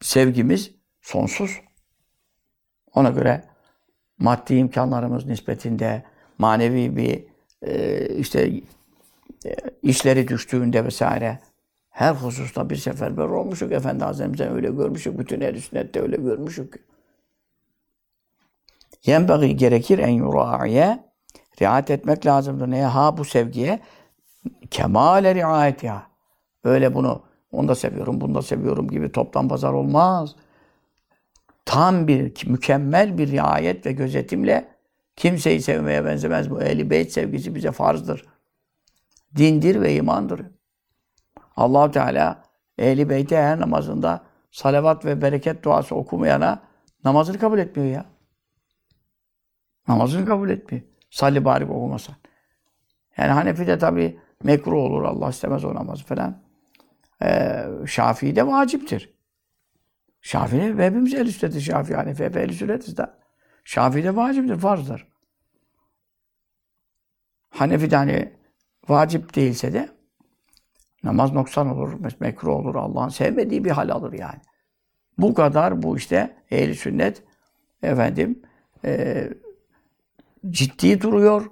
[0.00, 0.70] sevgimiz
[1.02, 1.60] sonsuz.
[2.94, 3.44] Ona göre
[4.18, 6.02] maddi imkanlarımız nispetinde
[6.38, 7.24] manevi bir
[7.62, 8.50] e, işte
[9.46, 11.38] e, işleri düştüğünde vesaire
[11.90, 13.72] her hususta bir seferber olmuşuk.
[13.72, 15.18] Efendi Hazretimizden öyle görmüşük.
[15.18, 16.84] Bütün ehl sünnette öyle görmüşük.
[19.04, 21.04] Yenbeği gerekir en yuraiye
[21.60, 22.70] riayet etmek lazımdır.
[22.70, 22.86] Neye?
[22.86, 23.80] Ha bu sevgiye
[24.70, 26.06] kemale riayet ya.
[26.66, 30.36] Öyle bunu onu da seviyorum, bunu da seviyorum gibi toplam pazar olmaz.
[31.64, 34.68] Tam bir, mükemmel bir riayet ve gözetimle
[35.16, 36.50] kimseyi sevmeye benzemez.
[36.50, 38.26] Bu ehli beyt sevgisi bize farzdır.
[39.36, 40.40] Dindir ve imandır.
[41.56, 42.42] allah Teala
[42.78, 46.62] ehli beyte her namazında salavat ve bereket duası okumayana
[47.04, 48.04] namazını kabul etmiyor ya.
[49.88, 50.84] Namazını kabul etmiyor.
[51.10, 52.14] Salli barik okumasan.
[53.16, 55.02] Yani Hanefi'de tabi mekruh olur.
[55.02, 56.45] Allah istemez o namazı falan.
[57.22, 59.14] Ee, Şafii'de vaciptir.
[60.20, 61.60] Şafii'de ve hepimiz el üsttedir.
[61.60, 63.10] Şafii, Hanefi hep el üsttedir de.
[63.64, 65.08] Şafii'de vaciptir, farzdır.
[67.50, 68.32] Hanefi'de hani
[68.88, 69.88] vacip değilse de
[71.02, 74.40] namaz noksan olur, mekruh olur, Allah'ın sevmediği bir hal alır yani.
[75.18, 77.22] Bu kadar bu işte ehli sünnet
[77.82, 78.42] efendim
[78.84, 79.28] e,
[80.50, 81.50] ciddi duruyor.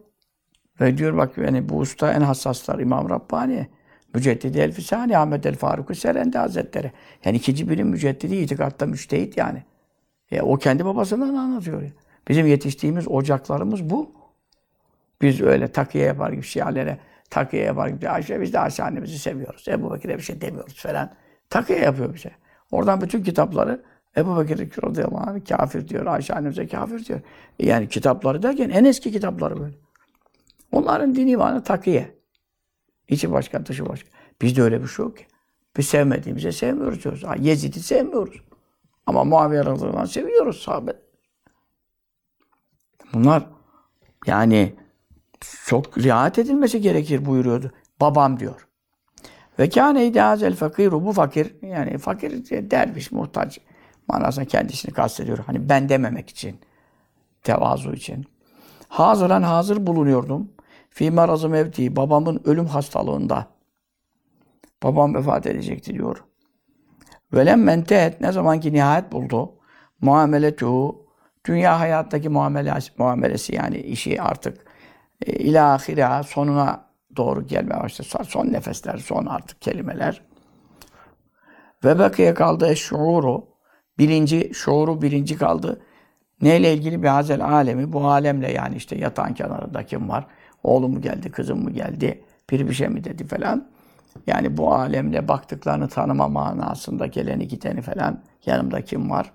[0.80, 3.70] Ve diyor bak yani bu usta en hassaslar İmam Rabbani.
[4.14, 6.92] Müceddidi Elfisani Ahmet El Faruk Serendi Hazretleri.
[7.24, 9.62] Yani ikinci bilim müceddidi itikatta müştehit yani.
[10.30, 11.82] E, o kendi babasından anlatıyor.
[12.28, 14.12] Bizim yetiştiğimiz ocaklarımız bu.
[15.22, 16.98] Biz öyle takiye yapar gibi şialere
[17.30, 18.08] takiye yapar gibi.
[18.08, 19.68] Ayşe biz de Ayşe annemizi seviyoruz.
[19.68, 21.10] Ebu Bekir'e bir şey demiyoruz falan.
[21.50, 22.30] Takiye yapıyor bize.
[22.70, 23.82] Oradan bütün kitapları
[24.16, 26.06] Ebu Bekir radıyallahu anh kafir diyor.
[26.06, 27.20] Ayşe annemize kafir diyor.
[27.58, 29.74] Yani kitapları derken en eski kitapları böyle.
[30.72, 32.14] Onların dini imanı takiye.
[33.08, 34.08] İçi başka, dışı başka.
[34.42, 35.26] Bizde öyle bir şey yok ki.
[35.76, 37.24] Biz sevmediğimize sevmiyoruz diyoruz.
[37.24, 38.40] Ha, Yezid'i sevmiyoruz.
[39.06, 40.92] Ama Muaviye radıyallahu seviyoruz sahabe.
[43.14, 43.46] Bunlar
[44.26, 44.74] yani
[45.66, 47.72] çok riayet edilmesi gerekir buyuruyordu.
[48.00, 48.68] Babam diyor.
[49.58, 52.30] Ve kâne idâzel fakiru bu fakir yani fakir
[52.70, 53.58] derviş muhtaç
[54.08, 55.38] manasında kendisini kastediyor.
[55.38, 56.60] Hani ben dememek için
[57.42, 58.26] tevazu için.
[58.88, 60.52] Hazıran hazır bulunuyordum.
[60.94, 63.46] Fî marazı mevti babamın ölüm hastalığında.
[64.82, 66.24] Babam vefat edecekti diyor.
[67.32, 69.52] Velem mentehet ne zaman ki nihayet buldu.
[70.00, 70.96] Muameletu
[71.46, 74.66] dünya hayattaki muamelesi, muamelesi yani işi artık
[75.26, 76.84] e, ilahira sonuna
[77.16, 78.24] doğru gelmeye başladı.
[78.28, 80.22] Son nefesler, son artık kelimeler.
[81.84, 83.46] Ve bakiye kaldı şuuru.
[83.98, 85.82] Birinci, şuuru birinci kaldı.
[86.42, 87.92] Neyle ilgili bir hazel alemi?
[87.92, 90.26] Bu alemle yani işte yatağın kenarında kim var?
[90.64, 92.24] Oğlum mu geldi, kızım mı geldi?
[92.50, 93.68] Bir bir şey mi dedi falan.
[94.26, 98.22] Yani bu alemle baktıklarını tanıma manasında geleni gideni falan.
[98.46, 99.32] Yanımda kim var?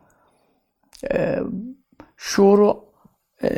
[1.11, 1.39] Ee,
[2.17, 2.85] şuuru
[3.43, 3.49] e,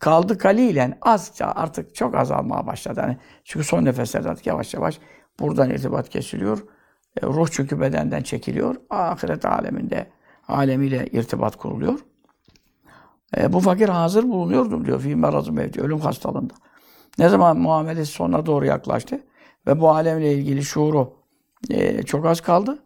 [0.00, 3.00] kaldı kalilen azca artık çok azalmaya başladı.
[3.00, 4.98] Yani çünkü son nefeslerde artık yavaş yavaş
[5.40, 6.58] buradan irtibat kesiliyor.
[7.22, 8.76] E, ruh çünkü bedenden çekiliyor.
[8.90, 10.10] Ahiret aleminde
[10.48, 11.98] alemiyle irtibat kuruluyor.
[13.36, 15.00] E, bu fakir hazır bulunuyordum diyor.
[15.00, 16.54] Fî merazı mevti, ölüm hastalığında.
[17.18, 19.20] Ne zaman muamelesi sonuna doğru yaklaştı
[19.66, 21.12] ve bu alemle ilgili şuuru
[21.70, 22.78] e, çok az kaldı.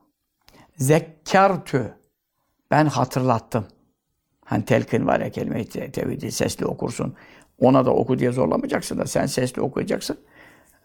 [0.77, 1.95] Zekkartü.
[2.71, 3.65] Ben hatırlattım.
[4.45, 7.15] Hani telkin var ya kelime-i tevhidi sesli okursun.
[7.61, 10.19] Ona da oku diye zorlamayacaksın da sen sesli okuyacaksın.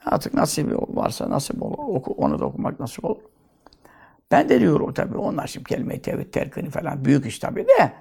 [0.06, 1.78] Artık nasip varsa nasip olur.
[1.78, 3.22] Oku, onu da okumak nasip olur.
[4.32, 7.94] Ben de diyorum tabii onlar şimdi kelime-i tevhid telkini falan büyük iş tabii de.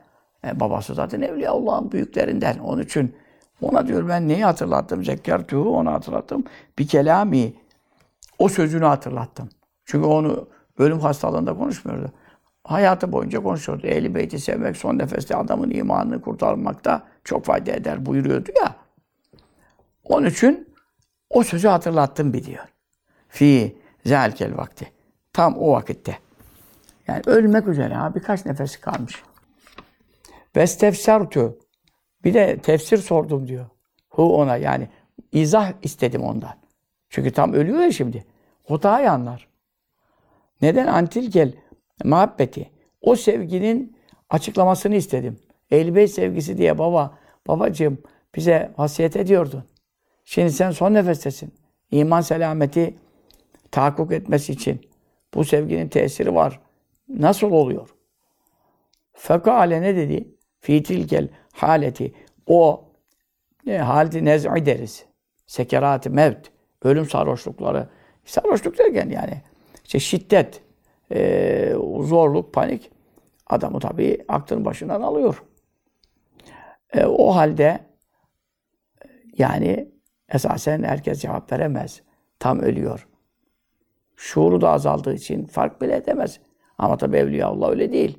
[0.44, 2.58] E, babası zaten Evliya Allah'ın büyüklerinden.
[2.58, 3.16] Onun için
[3.62, 5.04] ona diyor ben neyi hatırlattım?
[5.04, 6.44] Zekkertuhu onu hatırlattım.
[6.78, 7.52] Bir kelami
[8.38, 9.48] o sözünü hatırlattım.
[9.84, 10.48] Çünkü onu
[10.78, 12.12] ölüm hastalığında konuşmuyordu.
[12.64, 13.86] Hayatı boyunca konuşuyordu.
[13.86, 18.74] Ehli beyti sevmek son nefeste adamın imanını kurtarmakta çok fayda eder buyuruyordu ya.
[20.04, 20.68] Onun için
[21.30, 22.64] o sözü hatırlattım bir diyor.
[23.28, 24.92] Fi zelkel vakti.
[25.32, 26.18] Tam o vakitte.
[27.06, 29.22] Yani ölmek üzere ha birkaç nefesi kalmış.
[30.56, 31.58] Vestefsertu.
[32.24, 33.66] Bir de tefsir sordum diyor.
[34.08, 34.88] Hu ona yani
[35.32, 36.54] izah istedim ondan.
[37.08, 38.24] Çünkü tam ölüyor ya şimdi.
[38.68, 39.48] O daha iyi anlar.
[40.62, 41.52] Neden antilkel
[42.04, 42.70] muhabbeti?
[43.00, 43.96] O sevginin
[44.30, 45.38] açıklamasını istedim.
[45.70, 47.98] Ehl-i sevgisi diye baba, babacığım
[48.36, 49.64] bize vasiyet ediyordun.
[50.24, 51.54] Şimdi sen son nefestesin.
[51.90, 52.96] İman selameti
[53.70, 54.80] tahakkuk etmesi için
[55.34, 56.60] bu sevginin tesiri var.
[57.08, 57.94] Nasıl oluyor?
[59.12, 60.37] Fekale ne dedi?
[60.60, 62.14] Fitilkel haleti.
[62.46, 62.84] O
[63.66, 65.04] e, haleti nez'i deriz.
[65.46, 66.50] Sekerat-ı mevt.
[66.82, 67.88] Ölüm sarhoşlukları.
[68.24, 69.42] Sarhoşluk derken yani
[69.84, 70.62] işte şiddet,
[71.12, 72.90] e, zorluk, panik
[73.46, 75.42] adamı tabii aklını başından alıyor.
[76.92, 77.80] E, o halde
[79.38, 79.92] yani
[80.28, 82.02] esasen herkes cevap veremez.
[82.38, 83.08] Tam ölüyor.
[84.16, 86.40] Şuuru da azaldığı için fark bile edemez.
[86.78, 88.18] Ama tabi Evliya Allah öyle değil.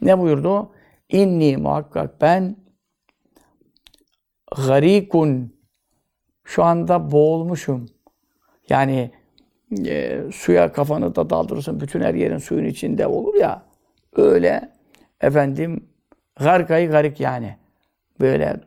[0.00, 0.72] Ne buyurdu?
[1.10, 2.56] İnni muhakkak ben
[4.66, 5.54] garikun
[6.44, 7.86] şu anda boğulmuşum.
[8.68, 9.10] Yani
[9.86, 11.80] e, suya kafanı da daldırırsın.
[11.80, 13.62] Bütün her yerin suyun içinde olur ya.
[14.16, 14.72] Öyle
[15.20, 15.84] efendim
[16.36, 17.56] garkayı garik yani.
[18.20, 18.60] Böyle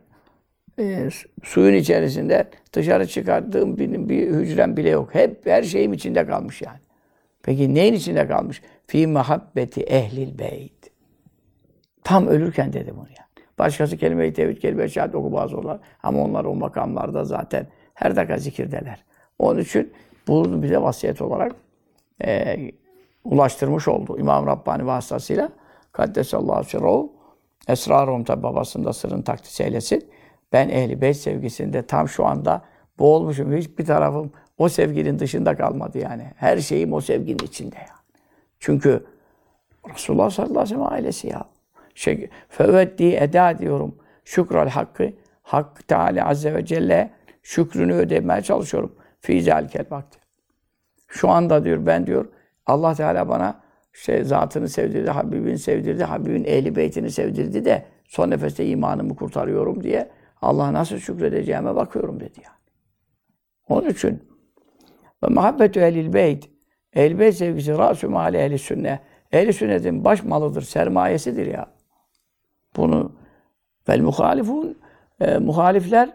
[0.78, 1.08] e,
[1.42, 5.14] suyun içerisinde dışarı çıkardığım bir, bir hücrem bile yok.
[5.14, 6.78] Hep her şeyim içinde kalmış yani.
[7.42, 8.62] Peki neyin içinde kalmış?
[8.86, 10.83] Fi muhabbeti ehlil beyt.
[12.04, 13.48] Tam ölürken dedi bunu yani.
[13.58, 15.78] Başkası kelime-i tevhid, kelime-i şehadet oku bazı onlar.
[16.02, 19.04] Ama onlar o makamlarda zaten her dakika zikirdeler.
[19.38, 19.92] Onun için
[20.28, 21.52] bunu bize vasiyet olarak
[22.24, 22.56] e,
[23.24, 24.18] ulaştırmış oldu.
[24.18, 25.48] İmam Rabbani vasıtasıyla
[25.92, 27.12] Kaddesallahu sirruhu
[27.68, 30.10] esrarum tabi babasında sırrın takdis eylesin.
[30.52, 32.64] Ben ehli beyt sevgisinde tam şu anda
[32.98, 33.56] boğulmuşum.
[33.56, 36.32] Hiçbir tarafım o sevginin dışında kalmadı yani.
[36.36, 37.88] Her şeyim o sevginin içinde yani.
[38.58, 39.06] Çünkü
[39.94, 41.44] Resulullah sallallahu aleyhi ve sellem ailesi ya.
[41.94, 43.98] Şey, Feveddi eda diyorum.
[44.24, 45.12] Şükral hakkı.
[45.42, 47.10] Hak Teala Azze ve Celle
[47.42, 48.96] şükrünü ödemeye çalışıyorum.
[49.20, 50.18] Fî zâlikel vakti.
[51.08, 52.26] Şu anda diyor ben diyor
[52.66, 53.60] Allah Teala bana
[53.94, 60.10] işte zatını sevdirdi, Habibini sevdirdi, Habibin ehli beytini sevdirdi de son nefeste imanımı kurtarıyorum diye
[60.42, 62.56] Allah'a nasıl şükredeceğime bakıyorum dedi yani.
[63.68, 64.22] Onun için
[65.24, 66.50] ve muhabbetü ehlil beyt
[66.92, 69.00] ehl beyt sevgisi rasü mali ehli sünne
[69.32, 71.73] ehli sünnetin baş malıdır, sermayesidir ya.
[72.76, 73.12] Bunu
[73.88, 74.78] vel muhalifun
[75.20, 76.10] e, muhalifler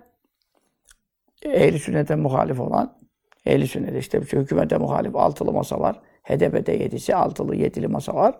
[1.43, 2.97] ehli sünnete muhalif olan
[3.45, 6.01] ehli sünnete işte hükümete muhalif altılı masa var.
[6.23, 8.35] HDP'de yedisi, altılı, yedili masa var.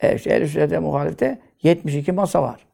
[0.00, 2.66] E, işte ehl sünnete muhalifte 72 masa var.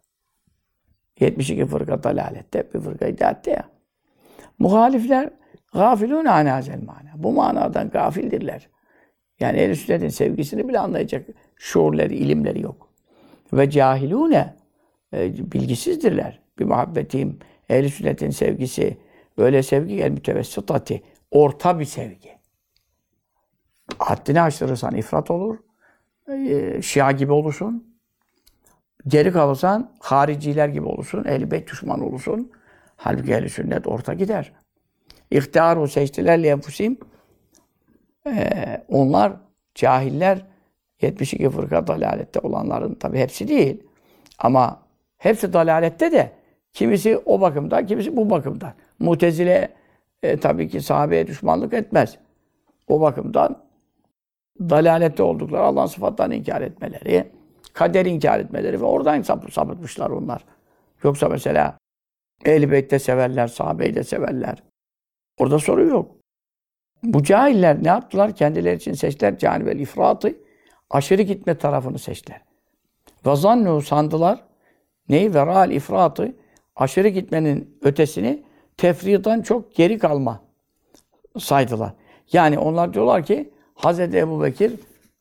[1.21, 3.65] 72 fırka dalalette, bir fırka iddiatte ya.
[4.59, 5.31] Muhalifler
[5.73, 7.13] gafilûne anâzel mana.
[7.17, 8.69] Bu manadan gafildirler.
[9.41, 11.27] Yani ehl sünnetin sevgisini bile anlayacak
[11.57, 12.89] şuurları, ilimleri yok.
[13.53, 14.55] Ve cahilûne
[15.15, 16.41] e, bilgisizdirler.
[16.59, 18.99] Bir muhabbetim, ehl sünnetin sevgisi,
[19.39, 22.35] böyle sevgi el mütevessitati, orta bir sevgi.
[23.99, 25.59] Haddini aştırırsan ifrat olur,
[26.29, 27.97] e, şia gibi olursun,
[29.07, 32.51] geri kalırsan hariciler gibi olursun, ehl beyt düşman olursun.
[32.97, 34.53] Halbuki ehl sünnet orta gider.
[35.31, 36.99] İhtiyaru seçtiler li enfusim.
[38.27, 39.33] Ee, onlar
[39.75, 40.47] cahiller
[41.03, 43.83] 72 fırka dalalette olanların tabi hepsi değil.
[44.39, 44.84] Ama
[45.25, 46.33] hepsi dalalette de
[46.73, 48.73] kimisi o bakımdan, kimisi bu bakımdan.
[48.99, 49.69] Mutezile
[50.23, 52.19] e, tabii ki sahabeye düşmanlık etmez.
[52.89, 53.63] O bakımdan
[54.61, 57.31] dalalette oldukları Allah'ın sıfatlarını inkar etmeleri,
[57.73, 60.45] kader inkar etmeleri ve oradan sapı, sapıtmışlar onlar.
[61.03, 61.79] Yoksa mesela
[62.45, 64.63] Ehl-i Beyt'te severler, sahabeyi de severler.
[65.39, 66.11] Orada soru yok.
[67.03, 68.37] Bu cahiller ne yaptılar?
[68.37, 70.35] Kendileri için seçtiler canivel ifratı.
[70.91, 72.41] Aşırı gitme tarafını seçtiler.
[73.27, 74.54] Ve zannu sandılar.
[75.09, 75.35] Neyi?
[75.35, 76.33] Veral ifratı.
[76.77, 78.43] Aşırı gitmenin ötesini
[78.77, 80.41] tefridan çok geri kalma
[81.39, 81.93] saydılar.
[82.33, 84.73] Yani onlar diyorlar ki Hazreti Ebu Bekir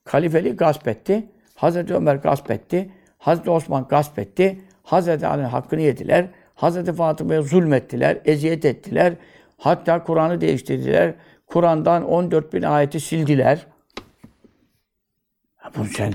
[0.06, 1.28] halifeliği gasp etti.
[1.56, 2.90] Hazreti Ömer gasp etti.
[3.18, 4.62] Hazreti Osman gasp etti.
[4.84, 6.28] Hazreti Ali'nin hakkını yediler.
[6.56, 9.14] Hazreti Fatıma'ya zulmettiler, eziyet ettiler.
[9.58, 11.14] Hatta Kur'an'ı değiştirdiler.
[11.48, 13.68] Kur'an'dan 14 bin ayeti sildiler.
[15.78, 16.14] Bu sen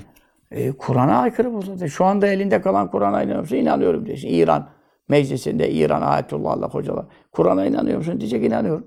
[0.50, 1.86] e, Kur'an'a aykırı bu zaten.
[1.86, 3.56] Şu anda elinde kalan Kur'an'a inanıyor musun?
[3.56, 4.28] İnanıyorum diyorsun.
[4.28, 4.68] İran
[5.08, 7.06] meclisinde İran ayetullah'la hocalar.
[7.32, 8.20] Kur'an'a inanıyor musun?
[8.20, 8.86] Diyecek inanıyorum.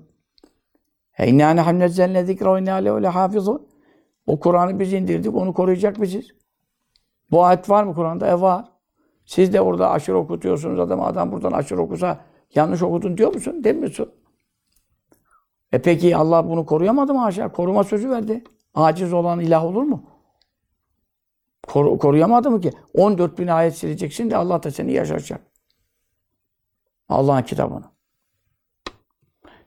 [1.18, 3.68] E inna nehnu nezzelne zikra ve inna lehu hafizun.
[4.26, 6.30] O Kur'an'ı biz indirdik, onu koruyacak biziz.
[7.30, 8.26] Bu ayet var mı Kur'an'da?
[8.26, 8.64] E var.
[9.24, 13.64] Siz de orada aşırı okutuyorsunuz adam, adam buradan aşırı okusa yanlış okudun diyor musun?
[13.64, 14.12] Demiyorsun.
[15.72, 17.52] E peki Allah bunu koruyamadı mı haşa?
[17.52, 18.44] Koruma sözü verdi.
[18.74, 20.11] Aciz olan ilah olur mu?
[21.68, 22.72] Kor koruyamadı mı ki?
[22.94, 25.40] 14 bin ayet sileceksin de Allah da seni yaşatacak.
[27.08, 27.84] Allah'ın kitabını.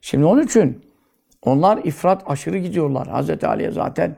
[0.01, 0.85] Şimdi onun için
[1.41, 3.07] onlar ifrat aşırı gidiyorlar.
[3.07, 4.15] Hazreti Ali'ye zaten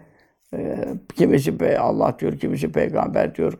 [0.54, 0.86] e,
[1.16, 3.60] kimisi be Allah diyor, kimisi peygamber diyor.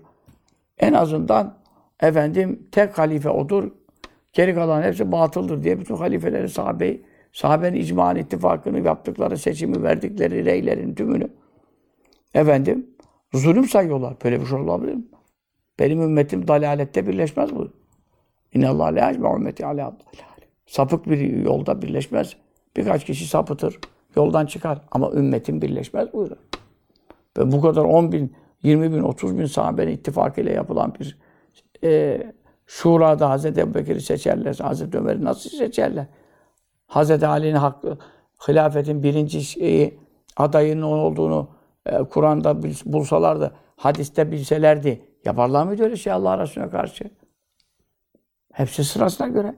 [0.78, 1.58] En azından
[2.02, 3.72] efendim tek halife odur.
[4.34, 10.96] Geri kalan hepsi batıldır diye bütün halifeleri sahabeyi, sahabenin icman ittifakını yaptıkları seçimi verdikleri reylerin
[10.96, 11.28] tümünü
[12.34, 12.88] efendim
[13.34, 14.16] zulüm sayıyorlar.
[14.24, 15.04] Böyle bir şey olabilir mi?
[15.80, 17.72] Benim ümmetim dalalette birleşmez bu.
[18.54, 19.98] İnnallâhe la ecme ümmeti alâ
[20.66, 22.36] Sapık bir yolda birleşmez.
[22.78, 23.80] Birkaç kişi sapıtır,
[24.16, 24.82] yoldan çıkar.
[24.92, 26.38] Ama ümmetin birleşmez buyurun.
[27.38, 31.18] Ve bu kadar 10 bin, 20 bin, 30 bin sahabenin ittifakıyla yapılan bir
[31.84, 32.22] e,
[32.66, 34.56] Şura'da Hazreti Ebubekir'i seçerler.
[34.62, 36.06] Hazreti Ömer'i nasıl seçerler?
[36.88, 37.98] Hazreti Ali'nin hakkı,
[38.48, 40.00] hilafetin birinci şeyi,
[40.38, 41.50] adayının olduğunu
[42.10, 45.06] Kur'an'da bil- bulsalardı, hadiste bilselerdi.
[45.26, 47.04] Yaparlar mıydı öyle şey Allah Resulüne karşı?
[48.54, 49.56] Hepsi sırasına göre.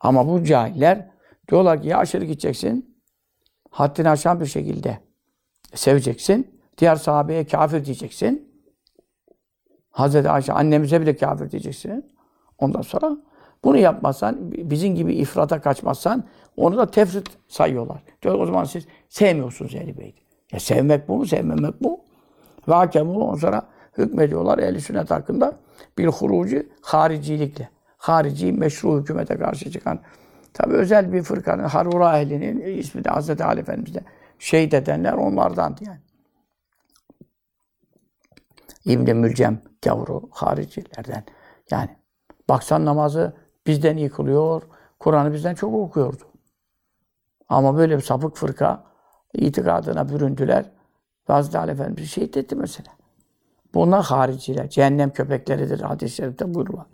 [0.00, 1.10] Ama bu cahiller
[1.48, 3.02] diyorlar ki ya aşırı gideceksin,
[3.70, 4.98] haddini aşan bir şekilde
[5.74, 8.48] seveceksin, diğer sahabeye kafir diyeceksin.
[9.90, 12.12] Hazreti Ayşe annemize bile kafir diyeceksin.
[12.58, 13.16] Ondan sonra
[13.64, 16.24] bunu yapmazsan, bizim gibi ifrata kaçmazsan
[16.56, 18.02] onu da tefrit sayıyorlar.
[18.22, 20.27] Diyor o zaman siz sevmiyorsunuz Ehl-i Beyt'i.
[20.52, 22.00] Ya sevmek bu mu, sevmemek bu.
[22.68, 23.66] Ve hakemu ondan
[23.98, 25.56] hükmediyorlar ehl sünnet hakkında
[25.98, 27.68] bil hurucu haricilikle.
[27.98, 30.00] Harici meşru hükümete karşı çıkan
[30.54, 34.00] tabi özel bir fırkanın Harura ehlinin ismi de Hazreti Ali Efendimiz'de
[34.38, 36.00] şehit edenler onlardandı yani.
[38.84, 41.24] İbn-i Mülcem gavuru haricilerden.
[41.70, 41.90] Yani
[42.48, 44.62] baksan namazı bizden iyi kılıyor,
[44.98, 46.22] Kur'an'ı bizden çok okuyordu.
[47.48, 48.87] Ama böyle bir sapık fırka
[49.40, 50.64] itikadına büründüler.
[51.28, 52.92] Ali Efendimiz şehit etti mesela.
[53.74, 56.86] Bunlar hariciler, cehennem köpekleridir hadis-i şerifte buyurulan.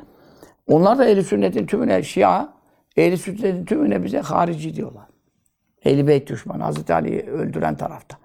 [0.67, 2.53] Onlar da ehl sünnetin tümüne Şia,
[2.97, 5.07] ehl sünnetin tümüne bize harici diyorlar.
[5.85, 8.17] Ehl-i Beyt düşmanı, Hazreti Ali'yi öldüren tarafta.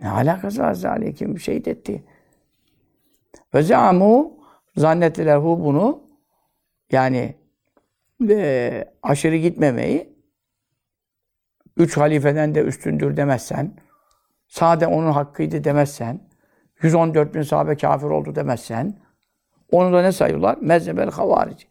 [0.00, 2.04] Ne alakası Hazreti Ali'yi kim şehit etti?
[3.54, 4.30] Ve zâmû
[4.76, 6.00] zannettiler hu bunu
[6.92, 7.34] yani
[8.28, 10.13] e, aşırı gitmemeyi
[11.76, 13.74] üç halifeden de üstündür demezsen,
[14.48, 16.20] sade onun hakkıydı demezsen,
[16.82, 18.98] 114 bin sahabe kafir oldu demezsen,
[19.72, 20.58] onu da ne sayıyorlar?
[20.60, 21.66] Mezhebel havarici.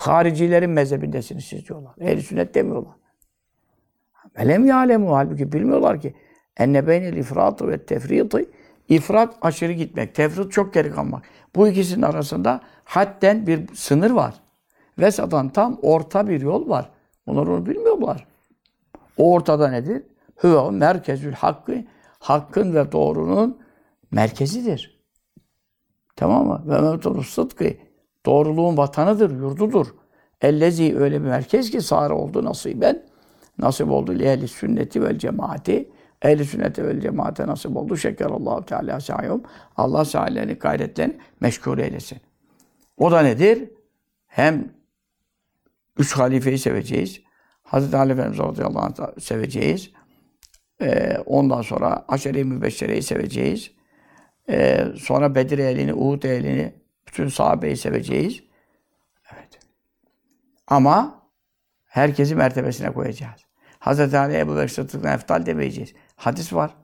[0.00, 1.94] Haricilerin mezhebindesiniz siz diyorlar.
[2.00, 2.94] Ehl-i sünnet demiyorlar.
[4.38, 6.14] Velem yâlemu halbuki bilmiyorlar ki
[6.56, 8.48] enne beynel ifratı ve tefriti
[8.88, 11.22] ifrat aşırı gitmek, tefrit çok geri kalmak.
[11.54, 14.34] Bu ikisinin arasında hadden bir sınır var.
[14.98, 16.90] Vesatan tam orta bir yol var.
[17.26, 18.26] Onlar onu bilmiyorlar.
[19.16, 20.02] O ortada nedir?
[20.42, 21.84] Hüve merkezül hakkı,
[22.18, 23.58] hakkın ve doğrunun
[24.10, 25.00] merkezidir.
[26.16, 26.62] Tamam mı?
[26.66, 27.70] Ve mevtulu sıdkı,
[28.26, 29.86] doğruluğun vatanıdır, yurdudur.
[30.40, 33.02] Ellezi öyle bir merkez ki sağır oldu nasiben,
[33.58, 35.90] nasip oldu li ehli sünneti vel cemaati,
[36.22, 37.96] ehli sünneti vel cemaate nasip oldu.
[37.96, 39.42] Şekerallahu Teala sa'yum.
[39.76, 42.18] Allah sahillerini, gayretlerini meşgul eylesin.
[42.98, 43.70] O da nedir?
[44.26, 44.72] Hem
[45.98, 47.20] üç halifeyi seveceğiz.
[47.62, 49.92] Hazreti Ali Efendimiz radıyallahu anh seveceğiz.
[50.82, 53.70] Ee, ondan sonra Aşere-i Mübeşşere'yi seveceğiz.
[54.48, 56.74] Ee, sonra Bedir ehlini, Uhud ehlini,
[57.06, 58.42] bütün sahabeyi seveceğiz.
[59.34, 59.58] Evet.
[60.66, 61.22] Ama
[61.84, 63.40] herkesi mertebesine koyacağız.
[63.78, 65.94] Hazreti Ali Ebu Bekir Sıddık'tan eftal demeyeceğiz.
[66.16, 66.74] Hadis var.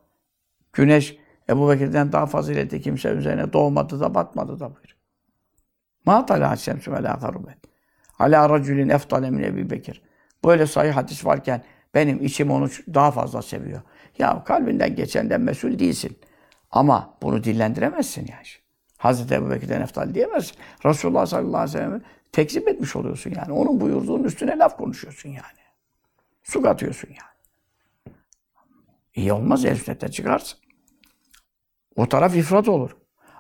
[0.73, 4.97] Güneş Ebu Bekir'den daha faziletli kimse üzerine doğmadı da batmadı da buyur.
[6.07, 7.19] Ma talâ şemsü ve lâ
[8.23, 10.03] Alâ racülün eftale min Ebu Bekir.
[10.45, 11.63] Böyle sayı hadis varken
[11.95, 13.83] benim içim onu daha fazla seviyor.
[14.19, 16.19] Ya kalbinden geçenden mesul değilsin.
[16.71, 18.47] Ama bunu dillendiremezsin yani.
[18.97, 20.57] Hazreti Ebu Bekir'den eftal diyemezsin.
[20.85, 23.53] Resulullah sallallahu aleyhi ve sellem'i tekzip etmiş oluyorsun yani.
[23.53, 25.63] Onun buyurduğunun üstüne laf konuşuyorsun yani.
[26.43, 28.17] Su katıyorsun yani.
[29.15, 30.59] İyi olmaz el sünnetten çıkarsın.
[31.97, 32.97] O taraf ifrat olur.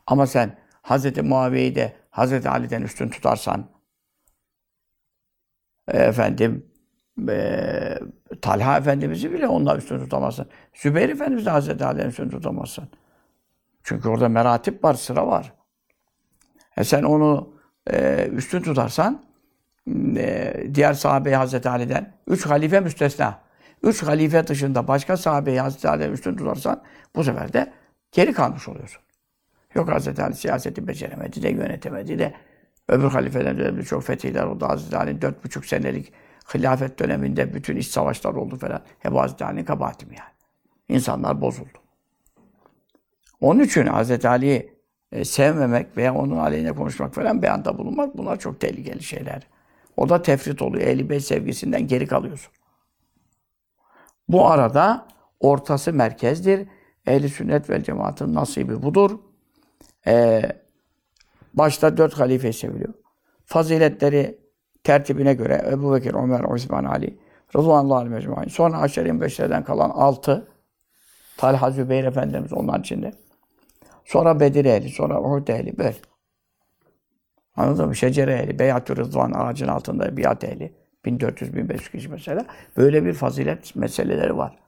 [0.06, 3.68] Ama sen Hazreti Muaviye'yi de Hazreti Ali'den üstün tutarsan
[5.88, 6.66] efendim
[7.28, 7.98] e,
[8.42, 10.46] Talha Efendimiz'i bile ondan üstün tutamazsın.
[10.74, 12.88] Zübeyir Efendimiz'i de Hazreti Ali'den üstün tutamazsın.
[13.82, 15.52] Çünkü orada meratip var, sıra var.
[16.76, 17.54] E sen onu
[17.90, 19.22] e, üstün tutarsan
[20.16, 23.42] e, diğer sahabeyi Hazreti Ali'den üç halife müstesna.
[23.82, 26.82] Üç halife dışında başka sahabeyi Hazreti Ali'den üstün tutarsan
[27.16, 27.72] bu sefer de
[28.12, 29.02] geri kalmış oluyorsun.
[29.74, 32.34] Yok Hazreti Ali siyaseti beceremedi de yönetemedi de
[32.92, 34.66] öbür halifeden de çok fetihler oldu.
[34.68, 36.12] Hazreti Ali'nin dört buçuk senelik
[36.55, 38.83] hilafet döneminde bütün iç savaşlar oldu falan.
[38.98, 40.31] Hep Hazreti Ali'nin kabahati mi yani?
[40.88, 41.78] İnsanlar bozuldu.
[43.40, 44.72] Onun için Hazreti Ali'yi
[45.12, 49.42] e, sevmemek veya onun aleyhine konuşmak falan beyanda bulunmak bunlar çok tehlikeli şeyler.
[49.96, 50.87] O da tefrit oluyor.
[50.87, 52.52] Ehli Beyt sevgisinden geri kalıyorsun.
[54.29, 55.08] Bu arada
[55.40, 56.69] ortası merkezdir.
[57.06, 59.19] Ehli sünnet ve cemaatin nasibi budur.
[60.06, 60.42] Ee,
[61.55, 62.94] başta dört halife seviliyor.
[63.46, 64.38] Faziletleri
[64.85, 67.19] tertibine göre Ebu Bekir, Ömer, Osman, Ali
[67.57, 68.48] Rıdvanullah aleyhi mecmuain.
[68.48, 70.48] Sonra Aşer-i Beşer'den kalan altı
[71.37, 73.13] Talha Zübeyir Efendimiz onların içinde.
[74.05, 75.96] Sonra Bedir ehli, sonra Uhud ehli böyle.
[77.57, 77.96] Anladın mı?
[77.96, 80.73] Şecere ehli, Beyat-ı Rıdvan ağacın altında biat ehli.
[81.05, 82.46] 1400-1500 kişi mesela.
[82.77, 84.59] Böyle bir fazilet meseleleri var.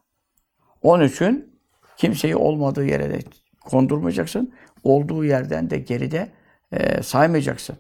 [0.83, 1.59] Onun için
[1.97, 3.19] kimseyi olmadığı yere de
[3.61, 4.55] kondurmayacaksın.
[4.85, 6.33] Olduğu yerden de geride
[6.73, 7.77] e, saymayacaksın.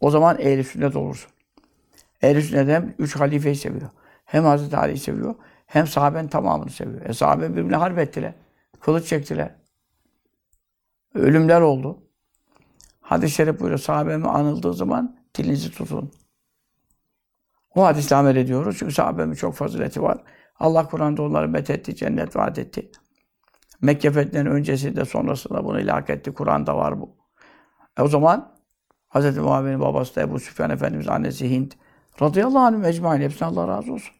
[0.00, 1.30] O zaman ehl sünnet olursun.
[2.22, 3.90] Ehl-i sünnet hem üç halifeyi seviyor.
[4.24, 5.34] Hem Hazreti Ali'yi seviyor.
[5.66, 7.06] Hem sahabenin tamamını seviyor.
[7.06, 8.34] E sahabe birbirine harp ettiler.
[8.80, 9.54] Kılıç çektiler.
[11.14, 12.02] Ölümler oldu.
[13.00, 13.78] Hadis-i şerif buyuruyor.
[13.78, 16.12] Sahabemi anıldığı zaman dilinizi tutun.
[17.74, 18.76] O hadisle amel ediyoruz.
[18.78, 20.18] Çünkü sahabemin çok fazileti var.
[20.58, 22.90] Allah Kur'an'da onları methetti, cennet vaat etti.
[23.80, 26.34] Mekke fethinin öncesinde sonrasında bunu ilhak etti.
[26.34, 27.16] Kur'an'da var bu.
[27.98, 28.52] E o zaman
[29.08, 29.38] Hz.
[29.38, 31.76] Muhammed'in babası da Ebu Süfyan Efendimiz, annesi Hint.
[32.22, 33.20] Radıyallahu anh ecmaîn.
[33.20, 34.14] Hepsine Allah razı olsun.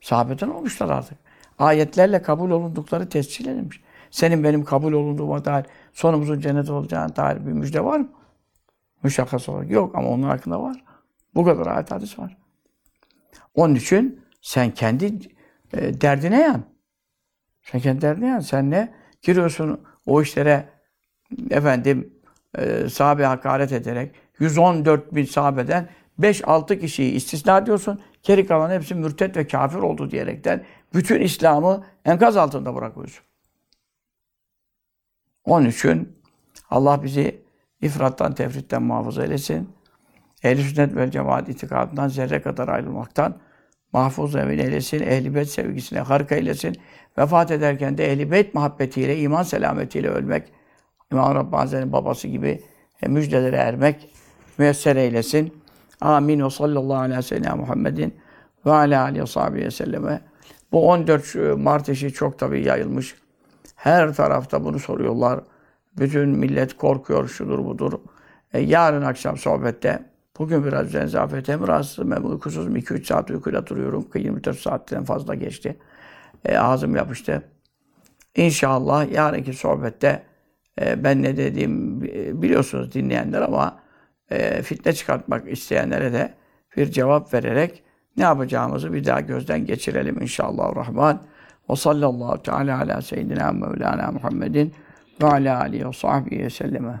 [0.00, 1.18] Sahabeden olmuşlar artık.
[1.58, 3.80] Ayetlerle kabul olundukları tescil edilmiş.
[4.10, 8.08] Senin benim kabul olunduğuma dair, sonumuzun cennet olacağına dair bir müjde var mı?
[9.02, 10.84] Müşakkas olarak yok ama onun hakkında var.
[11.34, 12.36] Bu kadar ayet hadis var.
[13.54, 15.18] Onun için sen kendi
[15.72, 16.62] e, derdine yan.
[17.62, 18.40] Sen kendi derdine yan.
[18.40, 18.94] Sen ne?
[19.22, 20.68] Giriyorsun o işlere
[21.50, 22.19] efendim
[22.58, 25.88] e, hakaret ederek 114 bin sahabeden
[26.20, 28.00] 5-6 kişiyi istisna diyorsun.
[28.22, 33.24] Geri kalan hepsi mürtet ve kafir oldu diyerekten bütün İslam'ı enkaz altında bırakıyorsun.
[35.44, 36.16] Onun için
[36.70, 37.42] Allah bizi
[37.80, 39.68] ifrattan, tefritten muhafaza eylesin.
[40.42, 43.40] Ehl-i sünnet vel cemaat itikadından zerre kadar ayrılmaktan
[43.92, 46.76] mahfuz emin eylesin, ehl-i beyt sevgisine harika eylesin.
[47.18, 50.52] Vefat ederken de ehl-i beyt muhabbetiyle, iman selametiyle ölmek,
[51.12, 52.62] İmam Rabbani Hazretleri'nin babası gibi
[53.02, 54.08] e, müjdelere ermek
[54.58, 55.62] müyesser eylesin.
[56.00, 58.14] Amin ve sallallahu aleyhi ve sellem Muhammedin
[58.66, 60.20] ve ala aleyhi ve sahibi selleme.
[60.72, 63.14] Bu 14 Mart işi çok tabii yayılmış.
[63.76, 65.40] Her tarafta bunu soruyorlar.
[65.98, 67.92] Bütün millet korkuyor, şudur budur.
[68.52, 70.02] E, yarın akşam sohbette,
[70.38, 72.76] bugün biraz zenzafet, hem rahatsızım hem uykusuzum.
[72.76, 74.08] 2-3 saat uykuyla duruyorum.
[74.14, 75.78] 24 saatten fazla geçti.
[76.44, 77.42] E, ağzım yapıştı.
[78.36, 80.29] İnşallah yarınki sohbette
[80.80, 82.02] e, ben ne dediğim
[82.42, 83.80] biliyorsunuz dinleyenler ama
[84.30, 86.34] e, fitne çıkartmak isteyenlere de
[86.76, 87.82] bir cevap vererek
[88.16, 91.22] ne yapacağımızı bir daha gözden geçirelim inşallah rahman.
[91.70, 94.74] Ve sallallahu teala ala seyyidina Mevlana Muhammedin
[95.22, 97.00] ve ala alihi ve sahbihi selleme.